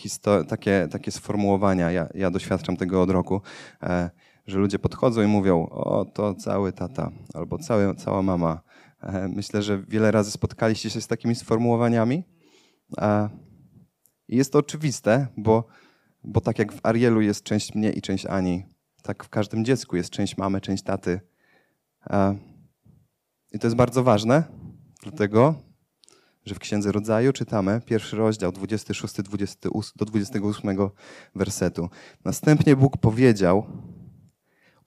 takie, 0.47 0.87
takie 0.91 1.11
sformułowania. 1.11 1.91
Ja, 1.91 2.07
ja 2.13 2.31
doświadczam 2.31 2.77
tego 2.77 3.01
od 3.01 3.09
roku, 3.09 3.41
e, 3.83 4.09
że 4.47 4.59
ludzie 4.59 4.79
podchodzą 4.79 5.21
i 5.21 5.27
mówią: 5.27 5.67
O, 5.71 6.05
to 6.05 6.35
cały 6.35 6.73
tata 6.73 7.11
albo 7.33 7.57
cały, 7.57 7.95
cała 7.95 8.21
mama. 8.21 8.61
E, 9.01 9.27
myślę, 9.27 9.61
że 9.61 9.83
wiele 9.83 10.11
razy 10.11 10.31
spotkaliście 10.31 10.89
się 10.89 11.01
z 11.01 11.07
takimi 11.07 11.35
sformułowaniami. 11.35 12.23
I 14.27 14.37
jest 14.37 14.53
to 14.53 14.59
oczywiste, 14.59 15.27
bo, 15.37 15.67
bo 16.23 16.41
tak 16.41 16.59
jak 16.59 16.73
w 16.73 16.79
Arielu 16.83 17.21
jest 17.21 17.43
część 17.43 17.75
mnie 17.75 17.91
i 17.91 18.01
część 18.01 18.25
Ani, 18.25 18.65
tak 19.03 19.23
w 19.23 19.29
każdym 19.29 19.65
dziecku 19.65 19.95
jest 19.95 20.09
część 20.09 20.37
mamy, 20.37 20.61
część 20.61 20.83
taty. 20.83 21.19
I 23.51 23.59
to 23.59 23.67
jest 23.67 23.75
bardzo 23.75 24.03
ważne, 24.03 24.43
dlatego 25.03 25.55
że 26.45 26.55
w 26.55 26.59
Księdze 26.59 26.91
Rodzaju 26.91 27.33
czytamy 27.33 27.81
pierwszy 27.85 28.15
rozdział, 28.15 28.51
26 28.51 29.15
28, 29.15 29.93
do 29.95 30.05
28 30.05 30.77
wersetu. 31.35 31.89
Następnie 32.25 32.75
Bóg 32.75 32.97
powiedział: 32.97 33.65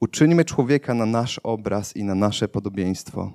Uczyńmy 0.01 0.45
człowieka 0.45 0.95
na 0.95 1.07
nasz 1.07 1.39
obraz 1.39 1.97
i 1.97 2.05
na 2.05 2.15
nasze 2.15 2.49
podobieństwo. 2.49 3.33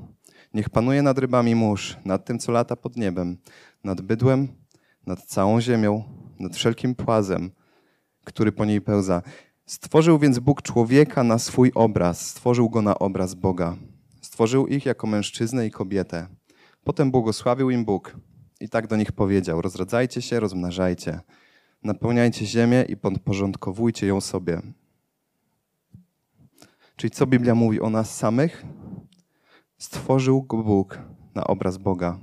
Niech 0.53 0.69
panuje 0.69 1.01
nad 1.01 1.19
rybami 1.19 1.55
mórz, 1.55 1.97
nad 2.05 2.25
tym, 2.25 2.39
co 2.39 2.51
lata 2.51 2.75
pod 2.75 2.97
niebem, 2.97 3.37
nad 3.83 4.01
bydłem, 4.01 4.47
nad 5.05 5.25
całą 5.25 5.61
ziemią, 5.61 6.03
nad 6.39 6.55
wszelkim 6.55 6.95
płazem, 6.95 7.51
który 8.23 8.51
po 8.51 8.65
niej 8.65 8.81
pełza. 8.81 9.21
Stworzył 9.65 10.19
więc 10.19 10.39
Bóg 10.39 10.61
człowieka 10.61 11.23
na 11.23 11.39
swój 11.39 11.71
obraz, 11.75 12.27
stworzył 12.27 12.69
go 12.69 12.81
na 12.81 12.99
obraz 12.99 13.33
Boga. 13.33 13.75
Stworzył 14.21 14.67
ich 14.67 14.85
jako 14.85 15.07
mężczyznę 15.07 15.67
i 15.67 15.71
kobietę. 15.71 16.27
Potem 16.83 17.11
błogosławił 17.11 17.69
im 17.69 17.85
Bóg 17.85 18.15
i 18.59 18.69
tak 18.69 18.87
do 18.87 18.95
nich 18.95 19.11
powiedział: 19.11 19.61
Rozradzajcie 19.61 20.21
się, 20.21 20.39
rozmnażajcie, 20.39 21.19
napełniajcie 21.83 22.45
ziemię 22.45 22.85
i 22.89 22.97
podporządkowujcie 22.97 24.07
ją 24.07 24.21
sobie. 24.21 24.61
Czyli 26.95 27.11
co 27.11 27.27
Biblia 27.27 27.55
mówi 27.55 27.81
o 27.81 27.89
nas 27.89 28.17
samych? 28.17 28.65
Stworzył 29.77 30.43
go 30.43 30.57
Bóg 30.57 30.99
na 31.35 31.43
obraz 31.43 31.77
Boga. 31.77 32.19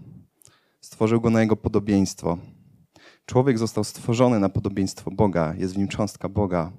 Stworzył 0.81 1.21
go 1.21 1.31
na 1.31 1.41
jego 1.41 1.57
podobieństwo. 1.57 2.39
Człowiek 3.27 3.59
został 3.59 3.85
stworzony 3.85 4.41
na 4.41 4.49
podobieństwo 4.49 5.11
Boga, 5.11 5.55
jest 5.59 5.75
w 5.75 5.79
nim 5.79 5.89
cząstka 5.89 6.29
Boga. 6.29 6.73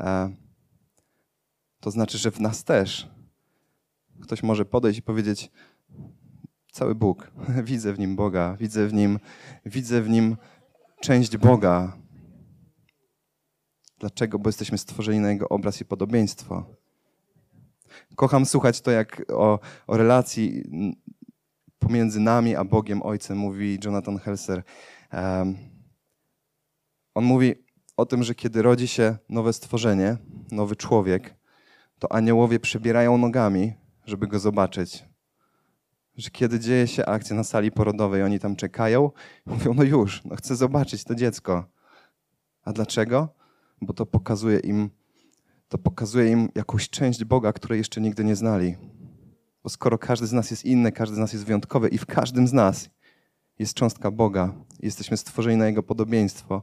E, 0.00 0.30
to 1.80 1.90
znaczy, 1.90 2.18
że 2.18 2.30
w 2.30 2.40
nas 2.40 2.64
też 2.64 3.08
ktoś 4.20 4.42
może 4.42 4.64
podejść 4.64 4.98
i 4.98 5.02
powiedzieć: 5.02 5.50
cały 6.72 6.94
Bóg. 6.94 7.30
Widzę 7.64 7.92
w 7.92 7.98
nim 7.98 8.16
Boga, 8.16 8.56
widzę 8.60 8.86
w 8.86 8.92
nim, 8.92 9.18
widzę 9.66 10.02
w 10.02 10.08
nim 10.08 10.36
część 11.00 11.36
Boga. 11.36 11.96
Dlaczego? 13.98 14.38
Bo 14.38 14.48
jesteśmy 14.48 14.78
stworzeni 14.78 15.20
na 15.20 15.30
Jego 15.30 15.48
obraz 15.48 15.80
i 15.80 15.84
podobieństwo. 15.84 16.64
Kocham 18.16 18.46
słuchać 18.46 18.80
to, 18.80 18.90
jak 18.90 19.22
o, 19.32 19.58
o 19.86 19.96
relacji 19.96 20.62
pomiędzy 21.78 22.20
nami 22.20 22.56
a 22.56 22.64
Bogiem 22.64 23.02
Ojcem 23.02 23.38
mówi 23.38 23.78
Jonathan 23.84 24.18
Helser. 24.18 24.62
On 27.14 27.24
mówi 27.24 27.54
o 27.96 28.06
tym, 28.06 28.22
że 28.22 28.34
kiedy 28.34 28.62
rodzi 28.62 28.88
się 28.88 29.16
nowe 29.28 29.52
stworzenie, 29.52 30.16
nowy 30.52 30.76
człowiek, 30.76 31.34
to 31.98 32.12
aniołowie 32.12 32.60
przebierają 32.60 33.18
nogami, 33.18 33.72
żeby 34.06 34.26
go 34.26 34.38
zobaczyć 34.38 35.10
że 36.20 36.30
kiedy 36.30 36.60
dzieje 36.60 36.86
się 36.86 37.06
akcja 37.06 37.36
na 37.36 37.44
sali 37.44 37.72
porodowej, 37.72 38.22
oni 38.22 38.38
tam 38.38 38.56
czekają 38.56 39.10
mówią, 39.46 39.74
no 39.74 39.82
już, 39.82 40.24
no 40.24 40.36
chcę 40.36 40.56
zobaczyć 40.56 41.04
to 41.04 41.14
dziecko. 41.14 41.64
A 42.64 42.72
dlaczego? 42.72 43.28
Bo 43.80 43.92
to 43.92 44.06
pokazuje 44.06 44.58
im, 44.58 44.90
to 45.68 45.78
pokazuje 45.78 46.30
im 46.30 46.48
jakąś 46.54 46.90
część 46.90 47.24
Boga, 47.24 47.52
której 47.52 47.78
jeszcze 47.78 48.00
nigdy 48.00 48.24
nie 48.24 48.36
znali. 48.36 48.76
Bo 49.62 49.68
skoro 49.68 49.98
każdy 49.98 50.26
z 50.26 50.32
nas 50.32 50.50
jest 50.50 50.64
inny, 50.64 50.92
każdy 50.92 51.16
z 51.16 51.18
nas 51.18 51.32
jest 51.32 51.44
wyjątkowy 51.44 51.88
i 51.88 51.98
w 51.98 52.06
każdym 52.06 52.48
z 52.48 52.52
nas 52.52 52.90
jest 53.60 53.74
cząstka 53.74 54.10
Boga, 54.10 54.52
jesteśmy 54.80 55.16
stworzeni 55.16 55.56
na 55.56 55.66
Jego 55.66 55.82
podobieństwo, 55.82 56.62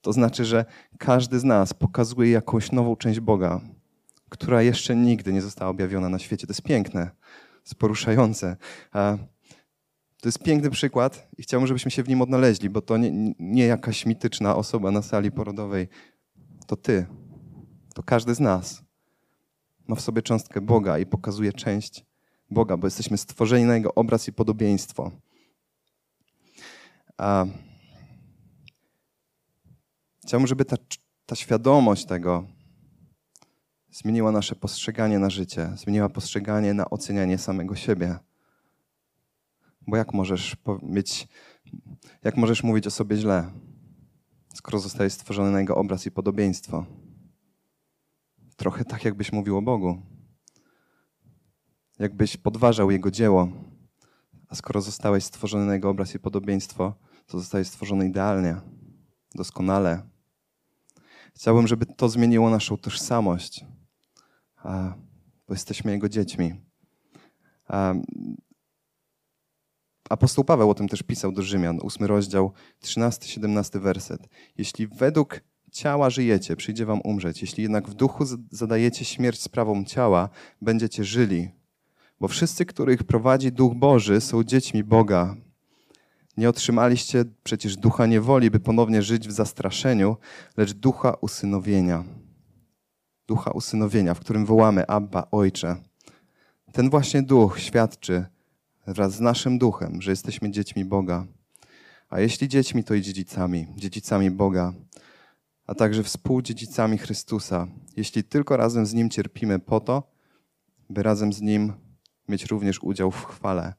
to 0.00 0.12
znaczy, 0.12 0.44
że 0.44 0.64
każdy 0.98 1.38
z 1.38 1.44
nas 1.44 1.74
pokazuje 1.74 2.30
jakąś 2.30 2.72
nową 2.72 2.96
część 2.96 3.20
Boga, 3.20 3.60
która 4.28 4.62
jeszcze 4.62 4.96
nigdy 4.96 5.32
nie 5.32 5.42
została 5.42 5.70
objawiona 5.70 6.08
na 6.08 6.18
świecie. 6.18 6.46
To 6.46 6.50
jest 6.50 6.62
piękne 6.62 7.10
jest 7.64 7.74
poruszające. 7.74 8.56
To 10.20 10.28
jest 10.28 10.42
piękny 10.42 10.70
przykład 10.70 11.28
i 11.38 11.42
chciałbym, 11.42 11.66
żebyśmy 11.66 11.90
się 11.90 12.02
w 12.02 12.08
nim 12.08 12.22
odnaleźli, 12.22 12.70
bo 12.70 12.82
to 12.82 12.96
nie, 12.96 13.34
nie 13.38 13.66
jakaś 13.66 14.06
mityczna 14.06 14.56
osoba 14.56 14.90
na 14.90 15.02
sali 15.02 15.32
porodowej. 15.32 15.88
To 16.66 16.76
ty, 16.76 17.06
to 17.94 18.02
każdy 18.02 18.34
z 18.34 18.40
nas 18.40 18.82
ma 19.88 19.96
w 19.96 20.00
sobie 20.00 20.22
cząstkę 20.22 20.60
Boga 20.60 20.98
i 20.98 21.06
pokazuje 21.06 21.52
część 21.52 22.04
Boga, 22.50 22.76
bo 22.76 22.86
jesteśmy 22.86 23.18
stworzeni 23.18 23.64
na 23.64 23.74
Jego 23.74 23.94
obraz 23.94 24.28
i 24.28 24.32
podobieństwo. 24.32 25.10
A 27.22 27.46
chciałbym, 30.26 30.46
żeby 30.46 30.64
ta, 30.64 30.76
ta 31.26 31.34
świadomość 31.34 32.04
tego, 32.04 32.46
zmieniła 33.90 34.32
nasze 34.32 34.54
postrzeganie 34.54 35.18
na 35.18 35.30
życie, 35.30 35.72
zmieniła 35.76 36.08
postrzeganie 36.08 36.74
na 36.74 36.90
ocenianie 36.90 37.38
samego 37.38 37.76
siebie. 37.76 38.18
Bo 39.86 39.96
jak 39.96 40.14
możesz 40.14 40.56
mieć, 40.82 41.28
jak 42.22 42.36
możesz 42.36 42.62
mówić 42.62 42.86
o 42.86 42.90
sobie 42.90 43.16
źle, 43.16 43.50
skoro 44.54 44.78
zostajesz 44.78 45.12
stworzony 45.12 45.50
na 45.50 45.60
Jego 45.60 45.76
obraz 45.76 46.06
i 46.06 46.10
podobieństwo? 46.10 46.86
Trochę 48.56 48.84
tak, 48.84 49.04
jakbyś 49.04 49.32
mówił 49.32 49.56
o 49.56 49.62
Bogu. 49.62 50.02
Jakbyś 51.98 52.36
podważał 52.36 52.90
Jego 52.90 53.10
dzieło. 53.10 53.48
A 54.48 54.54
skoro 54.54 54.80
zostałeś 54.80 55.24
stworzony 55.24 55.66
na 55.66 55.74
Jego 55.74 55.90
obraz 55.90 56.14
i 56.14 56.18
podobieństwo, 56.18 56.94
to 57.26 57.38
zostałeś 57.38 57.68
stworzony 57.68 58.06
idealnie, 58.06 58.56
doskonale. 59.34 60.02
Chciałbym, 61.34 61.66
żeby 61.66 61.86
to 61.86 62.08
zmieniło 62.08 62.50
naszą 62.50 62.76
tożsamość 62.76 63.64
bo 65.48 65.54
jesteśmy 65.54 65.92
Jego 65.92 66.08
dziećmi. 66.08 66.54
Apostoł 70.10 70.44
Paweł 70.44 70.70
o 70.70 70.74
tym 70.74 70.88
też 70.88 71.02
pisał 71.02 71.32
do 71.32 71.42
Rzymian, 71.42 71.78
8 71.82 72.06
rozdział, 72.06 72.52
13-17 72.82 73.80
werset. 73.80 74.28
Jeśli 74.56 74.86
według 74.86 75.40
ciała 75.72 76.10
żyjecie, 76.10 76.56
przyjdzie 76.56 76.86
wam 76.86 77.00
umrzeć. 77.00 77.42
Jeśli 77.42 77.62
jednak 77.62 77.88
w 77.88 77.94
duchu 77.94 78.24
zadajecie 78.50 79.04
śmierć 79.04 79.42
sprawą 79.42 79.84
ciała, 79.84 80.28
będziecie 80.60 81.04
żyli. 81.04 81.50
Bo 82.20 82.28
wszyscy, 82.28 82.66
których 82.66 83.04
prowadzi 83.04 83.52
Duch 83.52 83.74
Boży, 83.74 84.20
są 84.20 84.44
dziećmi 84.44 84.84
Boga. 84.84 85.36
Nie 86.36 86.48
otrzymaliście 86.48 87.24
przecież 87.44 87.76
ducha 87.76 88.06
niewoli, 88.06 88.50
by 88.50 88.60
ponownie 88.60 89.02
żyć 89.02 89.28
w 89.28 89.32
zastraszeniu, 89.32 90.16
lecz 90.56 90.72
ducha 90.72 91.14
usynowienia 91.20 92.04
ducha 93.32 93.50
usynowienia, 93.50 94.14
w 94.14 94.20
którym 94.20 94.46
wołamy 94.46 94.86
Abba, 94.86 95.26
Ojcze. 95.30 95.76
Ten 96.72 96.90
właśnie 96.90 97.22
duch 97.22 97.60
świadczy 97.60 98.24
wraz 98.86 99.14
z 99.14 99.20
naszym 99.20 99.58
duchem, 99.58 100.02
że 100.02 100.10
jesteśmy 100.10 100.50
dziećmi 100.50 100.84
Boga. 100.84 101.26
A 102.08 102.20
jeśli 102.20 102.48
dziećmi, 102.48 102.84
to 102.84 102.94
i 102.94 103.02
dziedzicami, 103.02 103.66
dziedzicami 103.76 104.30
Boga, 104.30 104.72
a 105.66 105.74
także 105.74 106.02
współdziedzicami 106.02 106.98
Chrystusa, 106.98 107.66
jeśli 107.96 108.24
tylko 108.24 108.56
razem 108.56 108.86
z 108.86 108.94
Nim 108.94 109.10
cierpimy 109.10 109.58
po 109.58 109.80
to, 109.80 110.02
by 110.90 111.02
razem 111.02 111.32
z 111.32 111.40
Nim 111.40 111.72
mieć 112.28 112.46
również 112.46 112.82
udział 112.82 113.10
w 113.10 113.24
chwale. 113.24 113.74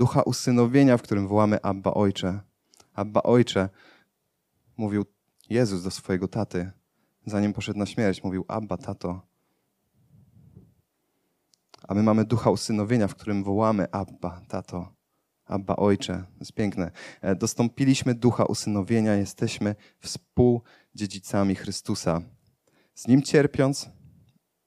Ducha 0.00 0.22
usynowienia, 0.22 0.96
w 0.96 1.02
którym 1.02 1.28
wołamy 1.28 1.62
Abba 1.62 1.94
Ojcze. 1.94 2.40
Abba 2.94 3.22
Ojcze, 3.22 3.68
mówił 4.76 5.04
Jezus 5.50 5.82
do 5.82 5.90
swojego 5.90 6.28
taty, 6.28 6.70
zanim 7.26 7.52
poszedł 7.52 7.78
na 7.78 7.86
śmierć, 7.86 8.24
mówił 8.24 8.44
Abba, 8.48 8.76
tato. 8.76 9.20
A 11.88 11.94
my 11.94 12.02
mamy 12.02 12.24
ducha 12.24 12.50
usynowienia, 12.50 13.08
w 13.08 13.14
którym 13.14 13.44
wołamy 13.44 13.90
Abba, 13.92 14.40
tato. 14.48 14.92
Abba, 15.44 15.76
Ojcze. 15.76 16.24
Jest 16.40 16.52
piękne. 16.52 16.90
E, 17.20 17.36
dostąpiliśmy 17.36 18.14
ducha 18.14 18.44
usynowienia, 18.44 19.14
jesteśmy 19.14 19.74
współdziedzicami 19.98 21.54
Chrystusa. 21.54 22.20
Z 22.94 23.08
Nim 23.08 23.22
cierpiąc 23.22 23.90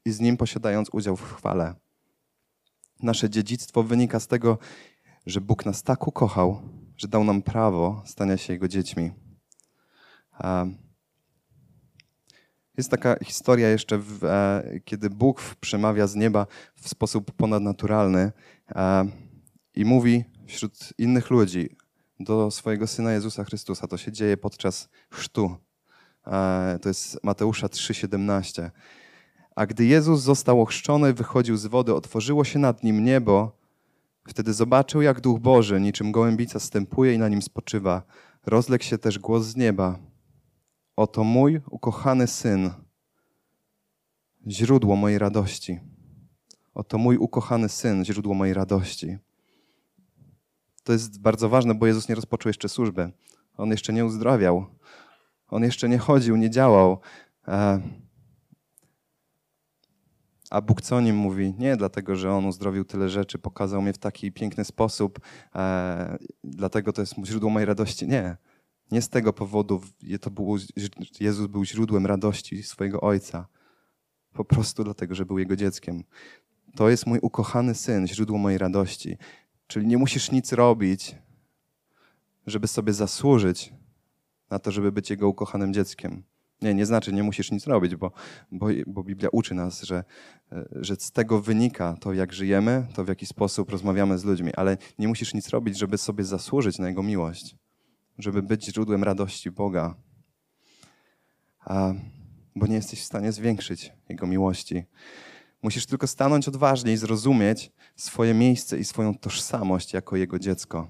i 0.05 0.11
z 0.11 0.19
Nim 0.19 0.37
posiadając 0.37 0.89
udział 0.91 1.15
w 1.15 1.23
chwale. 1.23 1.75
Nasze 3.03 3.29
dziedzictwo 3.29 3.83
wynika 3.83 4.19
z 4.19 4.27
tego, 4.27 4.57
że 5.25 5.41
Bóg 5.41 5.65
nas 5.65 5.83
tak 5.83 6.07
ukochał, 6.07 6.61
że 6.97 7.07
dał 7.07 7.23
nam 7.23 7.41
prawo 7.41 8.01
stania 8.05 8.37
się 8.37 8.53
Jego 8.53 8.67
dziećmi. 8.67 9.11
Jest 12.77 12.91
taka 12.91 13.15
historia 13.23 13.69
jeszcze, 13.69 14.01
e, 14.23 14.63
kiedy 14.85 15.09
Bóg 15.09 15.41
przemawia 15.59 16.07
z 16.07 16.15
nieba 16.15 16.47
w 16.75 16.89
sposób 16.89 17.31
ponadnaturalny 17.31 18.31
i 19.75 19.85
mówi 19.85 20.23
wśród 20.47 20.93
innych 20.97 21.29
ludzi 21.29 21.75
do 22.19 22.51
swojego 22.51 22.87
Syna 22.87 23.11
Jezusa 23.13 23.43
Chrystusa. 23.43 23.87
To 23.87 23.97
się 23.97 24.11
dzieje 24.11 24.37
podczas 24.37 24.89
chrztu. 25.09 25.55
To 26.81 26.89
jest 26.89 27.23
Mateusza 27.23 27.67
3,17. 27.67 28.69
A 29.55 29.65
gdy 29.65 29.85
Jezus 29.85 30.21
został 30.21 30.61
ochrzczony, 30.61 31.13
wychodził 31.13 31.57
z 31.57 31.65
wody, 31.65 31.93
otworzyło 31.93 32.43
się 32.43 32.59
nad 32.59 32.83
nim 32.83 33.03
niebo. 33.03 33.62
Wtedy 34.27 34.53
zobaczył, 34.53 35.01
jak 35.01 35.21
Duch 35.21 35.39
Boży, 35.39 35.81
niczym 35.81 36.11
gołębica, 36.11 36.59
stępuje 36.59 37.13
i 37.13 37.17
na 37.17 37.29
nim 37.29 37.41
spoczywa. 37.41 38.03
Rozległ 38.45 38.83
się 38.83 38.97
też 38.97 39.19
głos 39.19 39.45
z 39.45 39.55
nieba. 39.55 39.99
Oto 40.95 41.23
mój 41.23 41.61
ukochany 41.69 42.27
syn, 42.27 42.71
źródło 44.47 44.95
mojej 44.95 45.19
radości. 45.19 45.79
Oto 46.73 46.97
mój 46.97 47.17
ukochany 47.17 47.69
syn, 47.69 48.05
źródło 48.05 48.33
mojej 48.33 48.53
radości. 48.53 49.17
To 50.83 50.93
jest 50.93 51.21
bardzo 51.21 51.49
ważne, 51.49 51.75
bo 51.75 51.87
Jezus 51.87 52.09
nie 52.09 52.15
rozpoczął 52.15 52.49
jeszcze 52.49 52.69
służby. 52.69 53.11
On 53.57 53.69
jeszcze 53.69 53.93
nie 53.93 54.05
uzdrawiał. 54.05 54.65
On 55.47 55.63
jeszcze 55.63 55.89
nie 55.89 55.97
chodził, 55.97 56.35
nie 56.35 56.49
działał. 56.49 56.99
A 60.53 60.61
Bóg 60.61 60.81
co 60.81 60.95
o 60.95 61.01
nim 61.01 61.15
mówi? 61.15 61.53
Nie 61.57 61.77
dlatego, 61.77 62.15
że 62.15 62.31
on 62.31 62.45
uzdrowił 62.45 62.85
tyle 62.85 63.09
rzeczy, 63.09 63.39
pokazał 63.39 63.81
mnie 63.81 63.93
w 63.93 63.97
taki 63.97 64.31
piękny 64.31 64.65
sposób, 64.65 65.19
e, 65.55 66.17
dlatego 66.43 66.93
to 66.93 67.01
jest 67.01 67.15
źródło 67.25 67.49
mojej 67.49 67.65
radości. 67.65 68.07
Nie. 68.07 68.37
Nie 68.91 69.01
z 69.01 69.09
tego 69.09 69.33
powodu 69.33 69.81
to 70.21 70.31
było, 70.31 70.57
Jezus 71.19 71.47
był 71.47 71.65
źródłem 71.65 72.05
radości 72.05 72.63
swojego 72.63 73.01
Ojca. 73.01 73.47
Po 74.33 74.45
prostu 74.45 74.83
dlatego, 74.83 75.15
że 75.15 75.25
był 75.25 75.39
Jego 75.39 75.55
dzieckiem. 75.55 76.03
To 76.75 76.89
jest 76.89 77.07
mój 77.07 77.19
ukochany 77.21 77.75
Syn, 77.75 78.07
źródło 78.07 78.37
mojej 78.37 78.57
radości. 78.57 79.17
Czyli 79.67 79.87
nie 79.87 79.97
musisz 79.97 80.31
nic 80.31 80.53
robić, 80.53 81.15
żeby 82.47 82.67
sobie 82.67 82.93
zasłużyć 82.93 83.73
na 84.49 84.59
to, 84.59 84.71
żeby 84.71 84.91
być 84.91 85.09
Jego 85.09 85.29
ukochanym 85.29 85.73
dzieckiem. 85.73 86.23
Nie, 86.63 86.73
nie 86.73 86.85
znaczy, 86.85 87.13
nie 87.13 87.23
musisz 87.23 87.51
nic 87.51 87.67
robić, 87.67 87.95
bo, 87.95 88.11
bo, 88.51 88.67
bo 88.87 89.03
Biblia 89.03 89.29
uczy 89.31 89.53
nas, 89.53 89.81
że, 89.81 90.03
że 90.71 90.95
z 90.95 91.11
tego 91.11 91.41
wynika 91.41 91.97
to, 91.99 92.13
jak 92.13 92.33
żyjemy, 92.33 92.87
to 92.93 93.03
w 93.03 93.07
jaki 93.07 93.25
sposób 93.25 93.69
rozmawiamy 93.69 94.17
z 94.17 94.23
ludźmi, 94.23 94.53
ale 94.55 94.77
nie 94.99 95.07
musisz 95.07 95.33
nic 95.33 95.49
robić, 95.49 95.77
żeby 95.77 95.97
sobie 95.97 96.23
zasłużyć 96.23 96.79
na 96.79 96.87
Jego 96.87 97.03
miłość 97.03 97.55
żeby 98.17 98.43
być 98.43 98.65
źródłem 98.65 99.03
radości 99.03 99.51
Boga, 99.51 99.95
a, 101.59 101.93
bo 102.55 102.67
nie 102.67 102.75
jesteś 102.75 103.01
w 103.01 103.03
stanie 103.03 103.31
zwiększyć 103.31 103.93
Jego 104.09 104.27
miłości. 104.27 104.83
Musisz 105.61 105.85
tylko 105.85 106.07
stanąć 106.07 106.47
odważnie 106.47 106.93
i 106.93 106.97
zrozumieć 106.97 107.71
swoje 107.95 108.33
miejsce 108.33 108.79
i 108.79 108.83
swoją 108.83 109.17
tożsamość 109.17 109.93
jako 109.93 110.15
Jego 110.15 110.39
dziecko. 110.39 110.87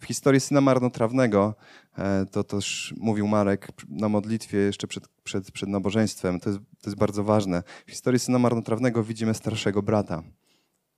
W 0.00 0.04
historii 0.04 0.40
syna 0.40 0.60
marnotrawnego, 0.60 1.54
e, 1.98 2.26
to 2.26 2.44
też 2.44 2.94
mówił 2.96 3.26
Marek 3.26 3.68
na 3.88 4.08
modlitwie 4.08 4.58
jeszcze 4.58 4.86
przed, 4.86 5.08
przed, 5.08 5.50
przed 5.50 5.68
nabożeństwem, 5.68 6.40
to 6.40 6.50
jest, 6.50 6.60
to 6.82 6.90
jest 6.90 6.98
bardzo 6.98 7.24
ważne. 7.24 7.62
W 7.86 7.90
historii 7.90 8.20
syna 8.20 8.38
marnotrawnego 8.38 9.04
widzimy 9.04 9.34
starszego 9.34 9.82
brata 9.82 10.22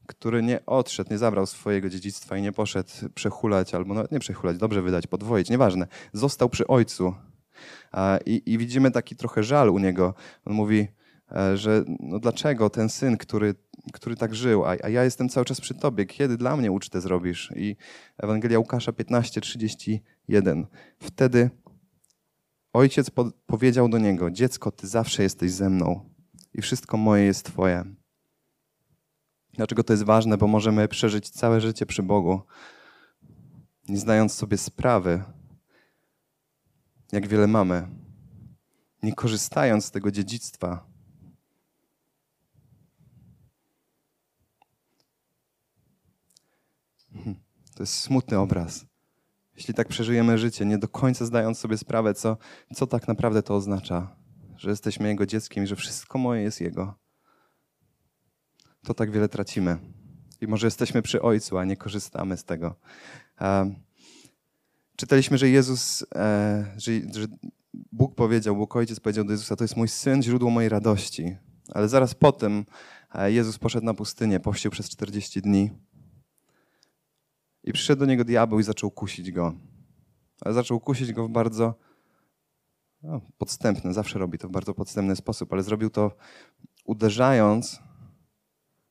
który 0.07 0.43
nie 0.43 0.67
odszedł, 0.67 1.11
nie 1.11 1.19
zabrał 1.19 1.47
swojego 1.47 1.89
dziedzictwa 1.89 2.37
i 2.37 2.43
nie 2.43 2.53
poszedł 2.53 2.91
przechulać, 3.15 3.75
albo 3.75 3.95
nawet 3.95 4.13
nie 4.13 4.21
przechulać, 4.21 4.57
dobrze 4.59 4.83
wydać, 4.83 5.07
podwoić, 5.07 5.51
nieważne. 5.51 5.87
Został 6.13 6.49
przy 6.49 6.67
ojcu. 6.67 7.15
I, 8.27 8.43
I, 8.47 8.59
widzimy 8.59 8.91
taki 8.91 9.17
trochę 9.17 9.43
żal 9.43 9.71
u 9.71 9.79
niego. 9.79 10.15
On 10.45 10.53
mówi, 10.53 10.89
e, 11.33 11.57
że 11.57 11.85
no 12.01 12.19
dlaczego 12.19 12.71
ten 12.71 12.89
syn, 12.89 13.17
który, 13.17 13.55
który 13.93 14.17
tak 14.17 14.35
żył, 14.35 14.65
a, 14.65 14.77
a 14.83 14.89
ja 14.89 15.05
jestem 15.05 15.29
cały 15.29 15.47
czas 15.47 15.61
przy 15.61 15.75
tobie, 15.75 16.07
kiedy 16.07 16.37
dla 16.37 16.57
mnie 16.57 16.73
ucztę 16.73 17.01
zrobisz? 17.01 17.53
I 17.57 17.77
Ewangelia 18.19 18.59
Łukasza 18.59 18.93
15:31. 18.93 20.65
Wtedy 20.99 21.51
ojciec 22.73 23.11
po, 23.11 23.31
powiedział 23.47 23.89
do 23.89 23.99
niego: 23.99 24.31
Dziecko, 24.31 24.71
ty 24.71 24.87
zawsze 24.87 25.23
jesteś 25.23 25.53
ze 25.53 25.71
mną 25.71 26.11
i 26.55 26.63
wszystko 26.63 26.97
moje 26.97 27.25
jest 27.25 27.47
twoje. 27.47 27.85
Dlaczego 29.53 29.85
to 29.85 29.93
jest 29.93 30.03
ważne? 30.03 30.39
Bo 30.39 30.47
możemy 30.47 30.89
przeżyć 30.89 31.31
całe 31.31 31.61
życie 31.61 31.87
przy 31.87 32.03
Bogu, 32.03 32.43
nie 33.89 33.99
zdając 33.99 34.35
sobie 34.35 34.59
sprawy, 34.59 35.23
jak 37.13 37.29
wiele 37.29 37.47
mamy, 37.47 37.89
nie 39.03 39.15
korzystając 39.15 39.85
z 39.85 39.91
tego 39.91 40.11
dziedzictwa. 40.11 40.87
Hmm, 47.13 47.35
to 47.83 47.85
jest 47.85 48.01
smutny 48.01 48.39
obraz. 48.39 48.87
Jeśli 49.57 49.75
tak 49.75 49.89
przeżyjemy 49.89 50.39
życie, 50.39 50.65
nie 50.65 50.79
do 50.79 50.89
końca 50.89 51.25
zdając 51.25 51.59
sobie 51.59 51.79
sprawę, 51.79 52.15
co, 52.15 52.37
co 52.75 52.87
tak 52.87 53.09
naprawdę 53.09 53.43
to 53.43 53.55
oznacza, 53.57 54.17
że 54.57 54.71
jesteśmy 54.71 55.09
Jego 55.09 55.27
dzieckiem 55.27 55.65
i 55.65 55.67
że 55.67 55.77
wszystko 55.77 56.19
moje 56.19 56.43
jest 56.43 56.61
Jego 56.61 56.95
to 58.85 58.95
tak 58.95 59.11
wiele 59.11 59.29
tracimy. 59.29 59.79
I 60.41 60.47
może 60.47 60.67
jesteśmy 60.67 61.03
przy 61.03 61.23
Ojcu, 61.23 61.59
a 61.59 61.65
nie 61.65 61.77
korzystamy 61.77 62.37
z 62.37 62.45
tego. 62.45 62.77
Czytaliśmy, 64.97 65.39
że 65.39 65.49
Jezus, 65.49 66.05
e, 66.15 66.75
że, 66.77 66.93
że 66.93 67.27
Bóg 67.93 68.15
powiedział, 68.15 68.57
Bóg 68.57 68.77
Ojciec 68.77 69.01
powiedział 69.01 69.25
do 69.25 69.33
Jezusa, 69.33 69.57
to 69.57 69.65
jest 69.65 69.77
mój 69.77 69.89
Syn, 69.89 70.23
źródło 70.23 70.51
mojej 70.51 70.69
radości. 70.69 71.37
Ale 71.75 71.89
zaraz 71.89 72.15
potem 72.15 72.65
e, 73.15 73.33
Jezus 73.33 73.59
poszedł 73.59 73.87
na 73.87 73.95
pustynię, 73.95 74.41
pościł 74.41 74.71
przez 74.71 74.91
40 74.91 75.43
dni. 75.43 75.71
I 77.65 77.73
przyszedł 77.73 78.01
do 78.01 78.07
niego 78.07 78.25
diabeł 78.25 78.61
i 78.61 78.63
zaczął 78.63 78.91
kusić 78.91 79.33
go. 79.33 79.55
Ale 80.41 80.55
zaczął 80.55 80.81
kusić 80.81 81.13
go 81.13 81.29
w 81.29 81.31
bardzo 81.31 81.75
no, 83.03 83.21
podstępny, 83.39 83.93
zawsze 83.93 84.19
robi 84.19 84.39
to 84.39 84.49
w 84.49 84.51
bardzo 84.51 84.75
podstępny 84.75 85.17
sposób, 85.17 85.53
ale 85.53 85.63
zrobił 85.63 85.91
to 85.91 86.17
uderzając 86.85 87.81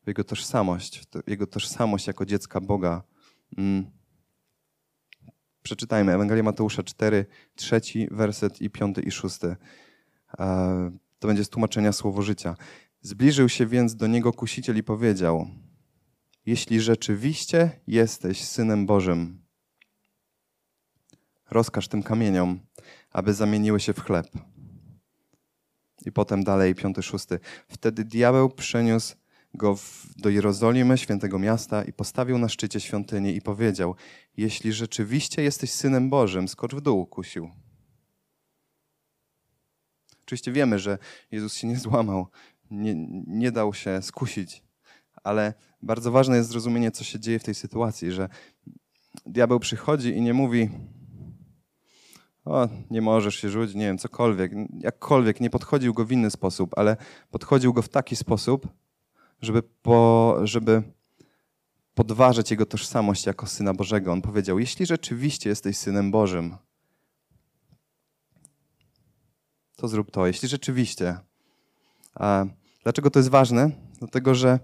w 0.03 0.07
jego 0.07 0.23
tożsamość, 0.23 1.07
w 1.25 1.29
jego 1.29 1.47
tożsamość 1.47 2.07
jako 2.07 2.25
dziecka 2.25 2.62
Boga. 2.62 3.03
Mm. 3.57 3.91
Przeczytajmy 5.63 6.13
Ewangelia 6.13 6.43
Mateusza 6.43 6.84
4, 6.84 7.25
trzeci 7.55 8.07
werset 8.12 8.62
i 8.62 8.69
piąty 8.69 9.01
i 9.01 9.12
szósty. 9.12 9.55
To 11.19 11.27
będzie 11.27 11.45
z 11.45 11.49
tłumaczenia 11.49 11.91
słowo 11.91 12.21
życia. 12.21 12.55
Zbliżył 13.01 13.49
się 13.49 13.65
więc 13.65 13.95
do 13.95 14.07
niego 14.07 14.34
kusiciel 14.34 14.77
i 14.77 14.84
powiedział: 14.84 15.47
Jeśli 16.45 16.82
rzeczywiście 16.82 17.80
jesteś 17.88 18.43
synem 18.43 18.86
Bożym, 18.86 19.41
rozkaż 21.51 21.88
tym 21.88 22.04
kamieniom, 22.04 22.60
aby 23.12 23.34
zamieniły 23.34 23.80
się 23.80 23.93
w 23.93 23.99
chleb. 23.99 24.27
I 26.06 26.12
potem 26.12 26.43
dalej, 26.43 26.75
piąty, 26.75 27.04
szósty. 27.04 27.39
Wtedy 27.67 28.06
diabeł 28.06 28.49
przeniósł 28.49 29.15
go 29.54 29.75
w, 29.75 30.08
do 30.17 30.30
Jerozolimy, 30.30 30.97
świętego 30.97 31.39
miasta, 31.39 31.84
i 31.84 31.93
postawił 31.93 32.38
na 32.38 32.49
szczycie 32.49 32.80
świątyni 32.80 33.36
i 33.36 33.41
powiedział: 33.41 33.95
Jeśli 34.38 34.73
rzeczywiście 34.73 35.41
jesteś 35.43 35.71
synem 35.71 36.10
Bożym, 36.10 36.47
skocz 36.47 36.75
w 36.75 36.82
dół, 36.82 37.06
kusił. 37.06 37.49
Oczywiście 40.23 40.51
wiemy, 40.51 40.80
że 40.80 40.97
Jezus 41.32 41.54
się 41.54 41.67
nie 41.67 41.77
złamał, 41.80 42.27
nie, 42.71 42.95
nie 43.27 43.51
dał 43.51 43.73
się 43.73 44.01
skusić, 44.01 44.63
ale 45.23 45.53
bardzo 45.81 46.12
ważne 46.12 46.38
jest 46.38 46.49
zrozumienie, 46.49 46.91
co 46.91 47.03
się 47.03 47.19
dzieje 47.19 47.39
w 47.39 47.43
tej 47.43 47.55
sytuacji, 47.55 48.12
że 48.12 48.29
diabeł 49.25 49.60
przychodzi 49.60 50.10
i 50.10 50.21
nie 50.21 50.34
mówi, 50.34 50.69
o, 52.45 52.67
nie 52.89 53.01
możesz 53.01 53.36
się 53.36 53.49
rzucić, 53.49 53.75
nie 53.75 53.86
wiem, 53.86 53.97
cokolwiek, 53.97 54.51
jakkolwiek, 54.79 55.41
nie 55.41 55.49
podchodził 55.49 55.93
go 55.93 56.05
w 56.05 56.12
inny 56.12 56.31
sposób, 56.31 56.77
ale 56.77 56.97
podchodził 57.31 57.73
go 57.73 57.81
w 57.81 57.89
taki 57.89 58.15
sposób, 58.15 58.67
żeby, 59.41 59.63
po, 59.63 60.38
żeby 60.43 60.84
podważyć 61.93 62.51
jego 62.51 62.65
tożsamość 62.65 63.25
jako 63.25 63.47
Syna 63.47 63.73
Bożego. 63.73 64.12
On 64.12 64.21
powiedział, 64.21 64.60
jeśli 64.60 64.86
rzeczywiście 64.86 65.49
jesteś 65.49 65.77
Synem 65.77 66.12
Bożym, 66.12 66.57
to 69.81 69.88
zrób 69.88 70.12
to. 70.12 70.27
Jeśli 70.27 70.47
rzeczywiście. 70.47 71.17
A 72.15 72.45
dlaczego 72.84 73.10
to 73.10 73.19
jest 73.19 73.29
ważne? 73.29 73.71
Dlatego, 73.99 74.36
że 74.36 74.60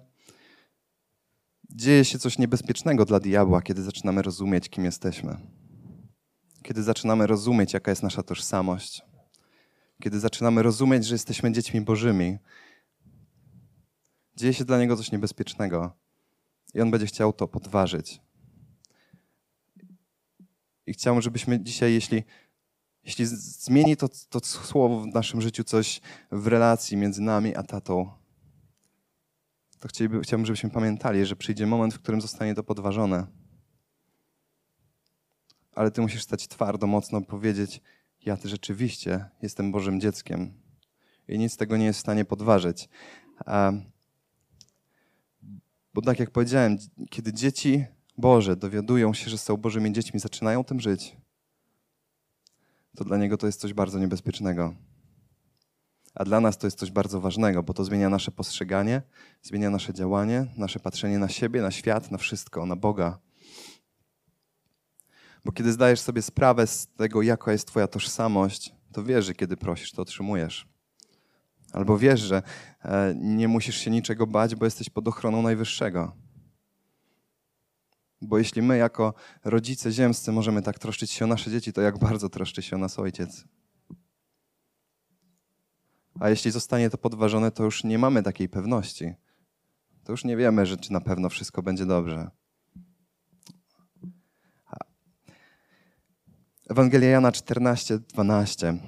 dzieje 1.78 2.06
się 2.06 2.20
coś 2.20 2.38
niebezpiecznego 2.38 3.06
dla 3.06 3.20
diabła, 3.20 3.62
kiedy 3.62 3.84
zaczynamy 3.84 4.22
rozumieć, 4.22 4.70
kim 4.70 4.86
jesteśmy. 4.86 5.38
Kiedy 6.64 6.84
zaczynamy 6.84 7.28
rozumieć, 7.28 7.74
jaka 7.74 7.92
jest 7.92 8.04
nasza 8.04 8.24
tożsamość. 8.24 9.02
Kiedy 10.04 10.20
zaczynamy 10.20 10.64
rozumieć, 10.64 11.06
że 11.06 11.16
jesteśmy 11.16 11.52
dziećmi 11.52 11.82
Bożymi. 11.82 12.38
Dzieje 14.36 14.54
się 14.54 14.66
dla 14.66 14.80
niego 14.80 14.98
coś 14.98 15.12
niebezpiecznego. 15.12 15.92
I 16.74 16.82
on 16.82 16.92
będzie 16.92 17.06
chciał 17.06 17.34
to 17.34 17.48
podważyć. 17.48 18.22
I 20.86 20.94
chciałbym, 20.94 21.22
żebyśmy 21.22 21.60
dzisiaj, 21.60 21.94
jeśli, 21.94 22.24
jeśli 23.04 23.26
zmieni 23.26 23.98
to, 23.98 24.10
to 24.30 24.40
słowo 24.40 25.02
w 25.02 25.08
naszym 25.08 25.42
życiu 25.42 25.64
coś 25.64 26.02
w 26.32 26.48
relacji 26.48 26.98
między 26.98 27.22
nami 27.22 27.56
a 27.56 27.64
tatą, 27.64 28.12
to 29.80 29.88
chciałbym, 30.22 30.46
żebyśmy 30.46 30.70
pamiętali, 30.70 31.26
że 31.26 31.36
przyjdzie 31.36 31.68
moment, 31.68 31.94
w 31.94 32.00
którym 32.00 32.22
zostanie 32.22 32.56
to 32.56 32.64
podważone. 32.64 33.28
Ale 35.76 35.92
ty 35.92 36.02
musisz 36.02 36.24
stać 36.24 36.48
twardo, 36.48 36.88
mocno 36.88 37.22
powiedzieć: 37.22 37.82
Ja 38.26 38.38
ty 38.38 38.50
rzeczywiście 38.50 39.26
jestem 39.42 39.72
Bożym 39.72 40.02
dzieckiem. 40.02 40.54
I 41.28 41.38
nic 41.38 41.58
tego 41.58 41.78
nie 41.78 41.86
jest 41.86 42.00
w 42.00 42.02
stanie 42.02 42.26
podważyć. 42.26 42.90
Bo 45.94 46.02
tak 46.02 46.20
jak 46.20 46.32
powiedziałem, 46.32 46.78
kiedy 47.10 47.34
dzieci 47.34 47.86
Boże 48.18 48.56
dowiadują 48.56 49.14
się, 49.14 49.30
że 49.30 49.38
są 49.38 49.58
Bożymi 49.58 49.94
dziećmi, 49.94 50.20
zaczynają 50.20 50.64
tym 50.64 50.80
żyć, 50.80 51.18
to 52.96 53.04
dla 53.04 53.18
niego 53.18 53.38
to 53.38 53.46
jest 53.46 53.62
coś 53.62 53.74
bardzo 53.74 54.00
niebezpiecznego. 54.00 54.76
A 56.18 56.26
dla 56.26 56.40
nas 56.40 56.58
to 56.58 56.68
jest 56.68 56.80
coś 56.80 56.92
bardzo 56.92 57.22
ważnego, 57.22 57.64
bo 57.64 57.74
to 57.74 57.84
zmienia 57.84 58.10
nasze 58.10 58.32
postrzeganie, 58.32 59.02
zmienia 59.42 59.70
nasze 59.70 59.94
działanie, 59.94 60.46
nasze 60.58 60.80
patrzenie 60.80 61.20
na 61.20 61.30
siebie, 61.30 61.62
na 61.62 61.72
świat, 61.72 62.12
na 62.12 62.18
wszystko, 62.18 62.66
na 62.66 62.76
Boga. 62.76 63.20
Bo 65.46 65.52
kiedy 65.52 65.72
zdajesz 65.72 66.00
sobie 66.00 66.22
sprawę 66.22 66.68
z 66.68 66.88
tego, 66.88 67.22
jaka 67.22 67.52
jest 67.52 67.68
Twoja 67.68 67.88
tożsamość, 67.88 68.74
to 68.92 69.04
wiesz, 69.04 69.26
że 69.26 69.34
kiedy 69.34 69.58
prosisz, 69.58 69.92
to 69.92 70.02
otrzymujesz. 70.02 70.68
Albo 71.74 71.98
wiesz, 71.98 72.20
że 72.20 72.42
e, 72.82 73.16
nie 73.16 73.48
musisz 73.48 73.78
się 73.78 73.92
niczego 73.92 74.28
bać, 74.28 74.56
bo 74.56 74.66
jesteś 74.66 74.90
pod 74.90 75.08
ochroną 75.08 75.42
Najwyższego. 75.42 76.16
Bo 78.22 78.38
jeśli 78.38 78.62
my, 78.62 78.78
jako 78.78 79.14
rodzice 79.44 79.92
ziemscy, 79.92 80.32
możemy 80.32 80.62
tak 80.62 80.80
troszczyć 80.80 81.12
się 81.12 81.26
o 81.26 81.28
nasze 81.28 81.52
dzieci, 81.52 81.74
to 81.74 81.82
jak 81.82 81.98
bardzo 82.00 82.30
troszczy 82.30 82.62
się 82.62 82.76
o 82.76 82.80
nas 82.80 83.00
ojciec. 83.00 83.46
A 86.20 86.30
jeśli 86.30 86.52
zostanie 86.52 86.90
to 86.90 86.98
podważone, 86.98 87.52
to 87.52 87.64
już 87.64 87.84
nie 87.84 88.00
mamy 88.00 88.24
takiej 88.24 88.50
pewności. 88.50 89.14
To 90.04 90.14
już 90.14 90.26
nie 90.26 90.38
wiemy, 90.38 90.66
że 90.66 90.78
czy 90.78 90.94
na 90.94 91.02
pewno 91.02 91.30
wszystko 91.30 91.62
będzie 91.62 91.86
dobrze. 91.86 92.30
Ewangelia 96.70 97.10
Jana 97.10 97.32
14, 97.32 98.00
12. 98.00 98.80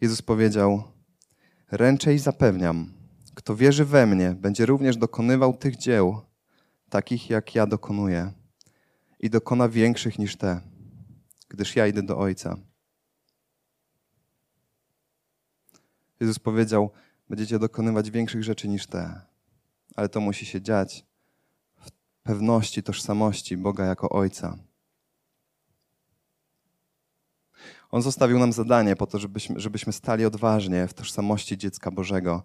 Jezus 0.00 0.22
powiedział: 0.22 0.82
Ręczę 1.70 2.14
i 2.14 2.18
zapewniam, 2.18 2.92
kto 3.34 3.56
wierzy 3.56 3.84
we 3.84 4.06
mnie, 4.06 4.30
będzie 4.30 4.66
również 4.66 4.96
dokonywał 4.96 5.56
tych 5.56 5.76
dzieł, 5.76 6.20
takich 6.90 7.30
jak 7.30 7.54
ja 7.54 7.66
dokonuję, 7.66 8.32
i 9.20 9.30
dokona 9.30 9.68
większych 9.68 10.18
niż 10.18 10.36
te, 10.36 10.60
gdyż 11.48 11.76
ja 11.76 11.86
idę 11.86 12.02
do 12.02 12.18
Ojca. 12.18 12.56
Jezus 16.20 16.38
powiedział: 16.38 16.90
Będziecie 17.28 17.58
dokonywać 17.58 18.10
większych 18.10 18.44
rzeczy 18.44 18.68
niż 18.68 18.86
te, 18.86 19.20
ale 19.96 20.08
to 20.08 20.20
musi 20.20 20.46
się 20.46 20.62
dziać 20.62 21.04
w 21.76 21.90
pewności 22.22 22.82
tożsamości 22.82 23.56
Boga 23.56 23.84
jako 23.84 24.08
Ojca. 24.08 24.58
On 27.90 28.02
zostawił 28.02 28.38
nam 28.38 28.52
zadanie 28.52 28.96
po 28.96 29.06
to, 29.06 29.18
żebyśmy, 29.18 29.60
żebyśmy 29.60 29.92
stali 29.92 30.24
odważnie 30.24 30.88
w 30.88 30.94
tożsamości 30.94 31.58
dziecka 31.58 31.90
Bożego, 31.90 32.42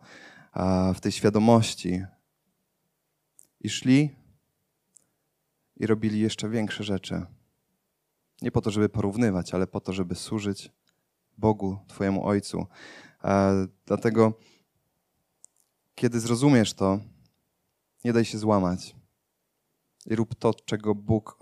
w 0.95 0.99
tej 0.99 1.11
świadomości 1.11 2.03
i 3.59 3.69
szli 3.69 4.09
i 5.77 5.87
robili 5.87 6.19
jeszcze 6.19 6.49
większe 6.49 6.83
rzeczy. 6.83 7.25
Nie 8.41 8.51
po 8.51 8.61
to, 8.61 8.71
żeby 8.71 8.89
porównywać, 8.89 9.53
ale 9.53 9.67
po 9.67 9.81
to, 9.81 9.93
żeby 9.93 10.15
służyć 10.15 10.71
Bogu, 11.37 11.77
Twojemu 11.87 12.25
Ojcu. 12.25 12.67
Dlatego, 13.85 14.33
kiedy 15.95 16.19
zrozumiesz 16.19 16.73
to, 16.73 16.99
nie 18.05 18.13
daj 18.13 18.25
się 18.25 18.37
złamać. 18.37 18.95
I 20.05 20.15
rób 20.15 20.35
to, 20.35 20.53
czego 20.53 20.95
Bóg, 20.95 21.37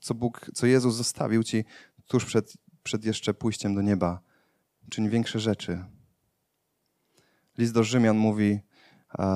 co 0.00 0.14
Bóg, 0.14 0.50
co 0.54 0.66
Jezus 0.66 0.94
zostawił 0.94 1.42
Ci 1.42 1.64
tuż 2.06 2.24
przed 2.24 2.54
przed 2.84 3.04
jeszcze 3.04 3.34
pójściem 3.34 3.74
do 3.74 3.82
nieba. 3.82 4.20
Czyń 4.90 5.08
większe 5.08 5.40
rzeczy. 5.40 5.84
List 7.58 7.74
do 7.74 7.84
Rzymian 7.84 8.16
mówi, 8.16 8.60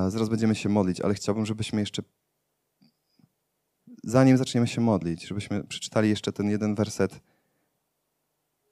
zaraz 0.08 0.28
będziemy 0.28 0.54
się 0.54 0.68
modlić, 0.68 1.00
ale 1.00 1.14
chciałbym, 1.14 1.46
żebyśmy 1.46 1.80
jeszcze, 1.80 2.02
zanim 4.04 4.36
zaczniemy 4.36 4.68
się 4.68 4.80
modlić, 4.80 5.26
żebyśmy 5.26 5.64
przeczytali 5.64 6.08
jeszcze 6.08 6.32
ten 6.32 6.50
jeden 6.50 6.74
werset. 6.74 7.20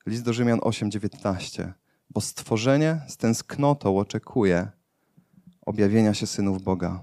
List 0.07 0.25
do 0.25 0.33
Rzymian 0.33 0.59
8:19. 0.59 1.73
Bo 2.11 2.21
stworzenie 2.21 3.01
z 3.09 3.16
tęsknotą 3.16 3.99
oczekuje 3.99 4.71
objawienia 5.66 6.14
się 6.14 6.27
synów 6.27 6.62
Boga. 6.62 7.01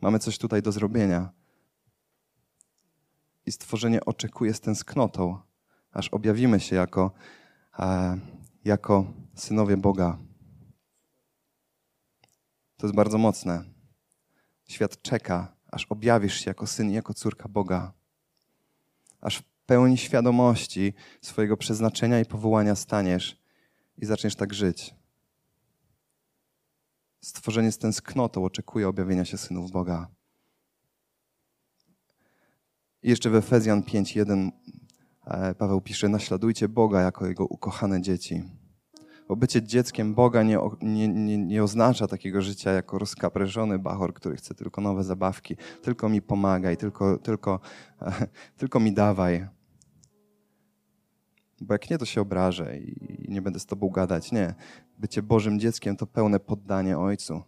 Mamy 0.00 0.18
coś 0.18 0.38
tutaj 0.38 0.62
do 0.62 0.72
zrobienia 0.72 1.32
i 3.46 3.52
stworzenie 3.52 4.04
oczekuje 4.04 4.54
z 4.54 4.60
tęsknotą, 4.60 5.38
aż 5.92 6.08
objawimy 6.08 6.60
się 6.60 6.76
jako, 6.76 7.10
e, 7.78 8.18
jako 8.64 9.12
synowie 9.34 9.76
Boga. 9.76 10.18
To 12.76 12.86
jest 12.86 12.96
bardzo 12.96 13.18
mocne. 13.18 13.64
Świat 14.68 15.02
czeka, 15.02 15.56
aż 15.70 15.86
objawisz 15.86 16.34
się 16.34 16.50
jako 16.50 16.66
syn 16.66 16.90
i 16.90 16.94
jako 16.94 17.14
córka 17.14 17.48
Boga. 17.48 17.92
Aż 19.20 19.42
pełni 19.70 19.98
świadomości 19.98 20.94
swojego 21.20 21.56
przeznaczenia 21.56 22.20
i 22.20 22.24
powołania 22.24 22.74
staniesz 22.74 23.42
i 23.98 24.06
zaczniesz 24.06 24.34
tak 24.34 24.54
żyć. 24.54 24.94
Stworzenie 27.20 27.72
z 27.72 27.78
tęsknotą 27.78 28.44
oczekuje 28.44 28.88
objawienia 28.88 29.24
się 29.24 29.38
synów 29.38 29.70
Boga. 29.70 30.08
I 33.02 33.10
jeszcze 33.10 33.30
w 33.30 33.34
Efezjan 33.34 33.82
5:1 33.82 34.50
e, 35.26 35.54
Paweł 35.54 35.80
pisze: 35.80 36.08
Naśladujcie 36.08 36.68
Boga 36.68 37.00
jako 37.00 37.26
Jego 37.26 37.46
ukochane 37.46 38.02
dzieci. 38.02 38.42
Bo 39.28 39.36
bycie 39.36 39.62
dzieckiem 39.62 40.14
Boga 40.14 40.42
nie, 40.42 40.58
nie, 40.82 41.08
nie, 41.08 41.38
nie 41.38 41.62
oznacza 41.62 42.06
takiego 42.06 42.42
życia 42.42 42.70
jako 42.70 42.98
rozkaprężony 42.98 43.78
bachor, 43.78 44.14
który 44.14 44.36
chce 44.36 44.54
tylko 44.54 44.80
nowe 44.80 45.04
zabawki. 45.04 45.56
Tylko 45.82 46.08
mi 46.08 46.22
pomagaj, 46.22 46.76
tylko, 46.76 47.18
tylko, 47.18 47.60
tylko 48.60 48.80
mi 48.80 48.92
dawaj. 48.92 49.59
Bo 51.60 51.74
jak 51.74 51.90
nie, 51.90 51.98
to 51.98 52.04
się 52.04 52.20
obrażę 52.20 52.78
i 52.78 53.26
nie 53.28 53.42
będę 53.42 53.60
z 53.60 53.66
Tobą 53.66 53.88
gadać. 53.88 54.32
Nie. 54.32 54.54
Bycie 54.98 55.22
Bożym 55.22 55.60
dzieckiem 55.60 55.96
to 55.96 56.06
pełne 56.06 56.40
poddanie 56.40 56.98
Ojcu. 56.98 57.42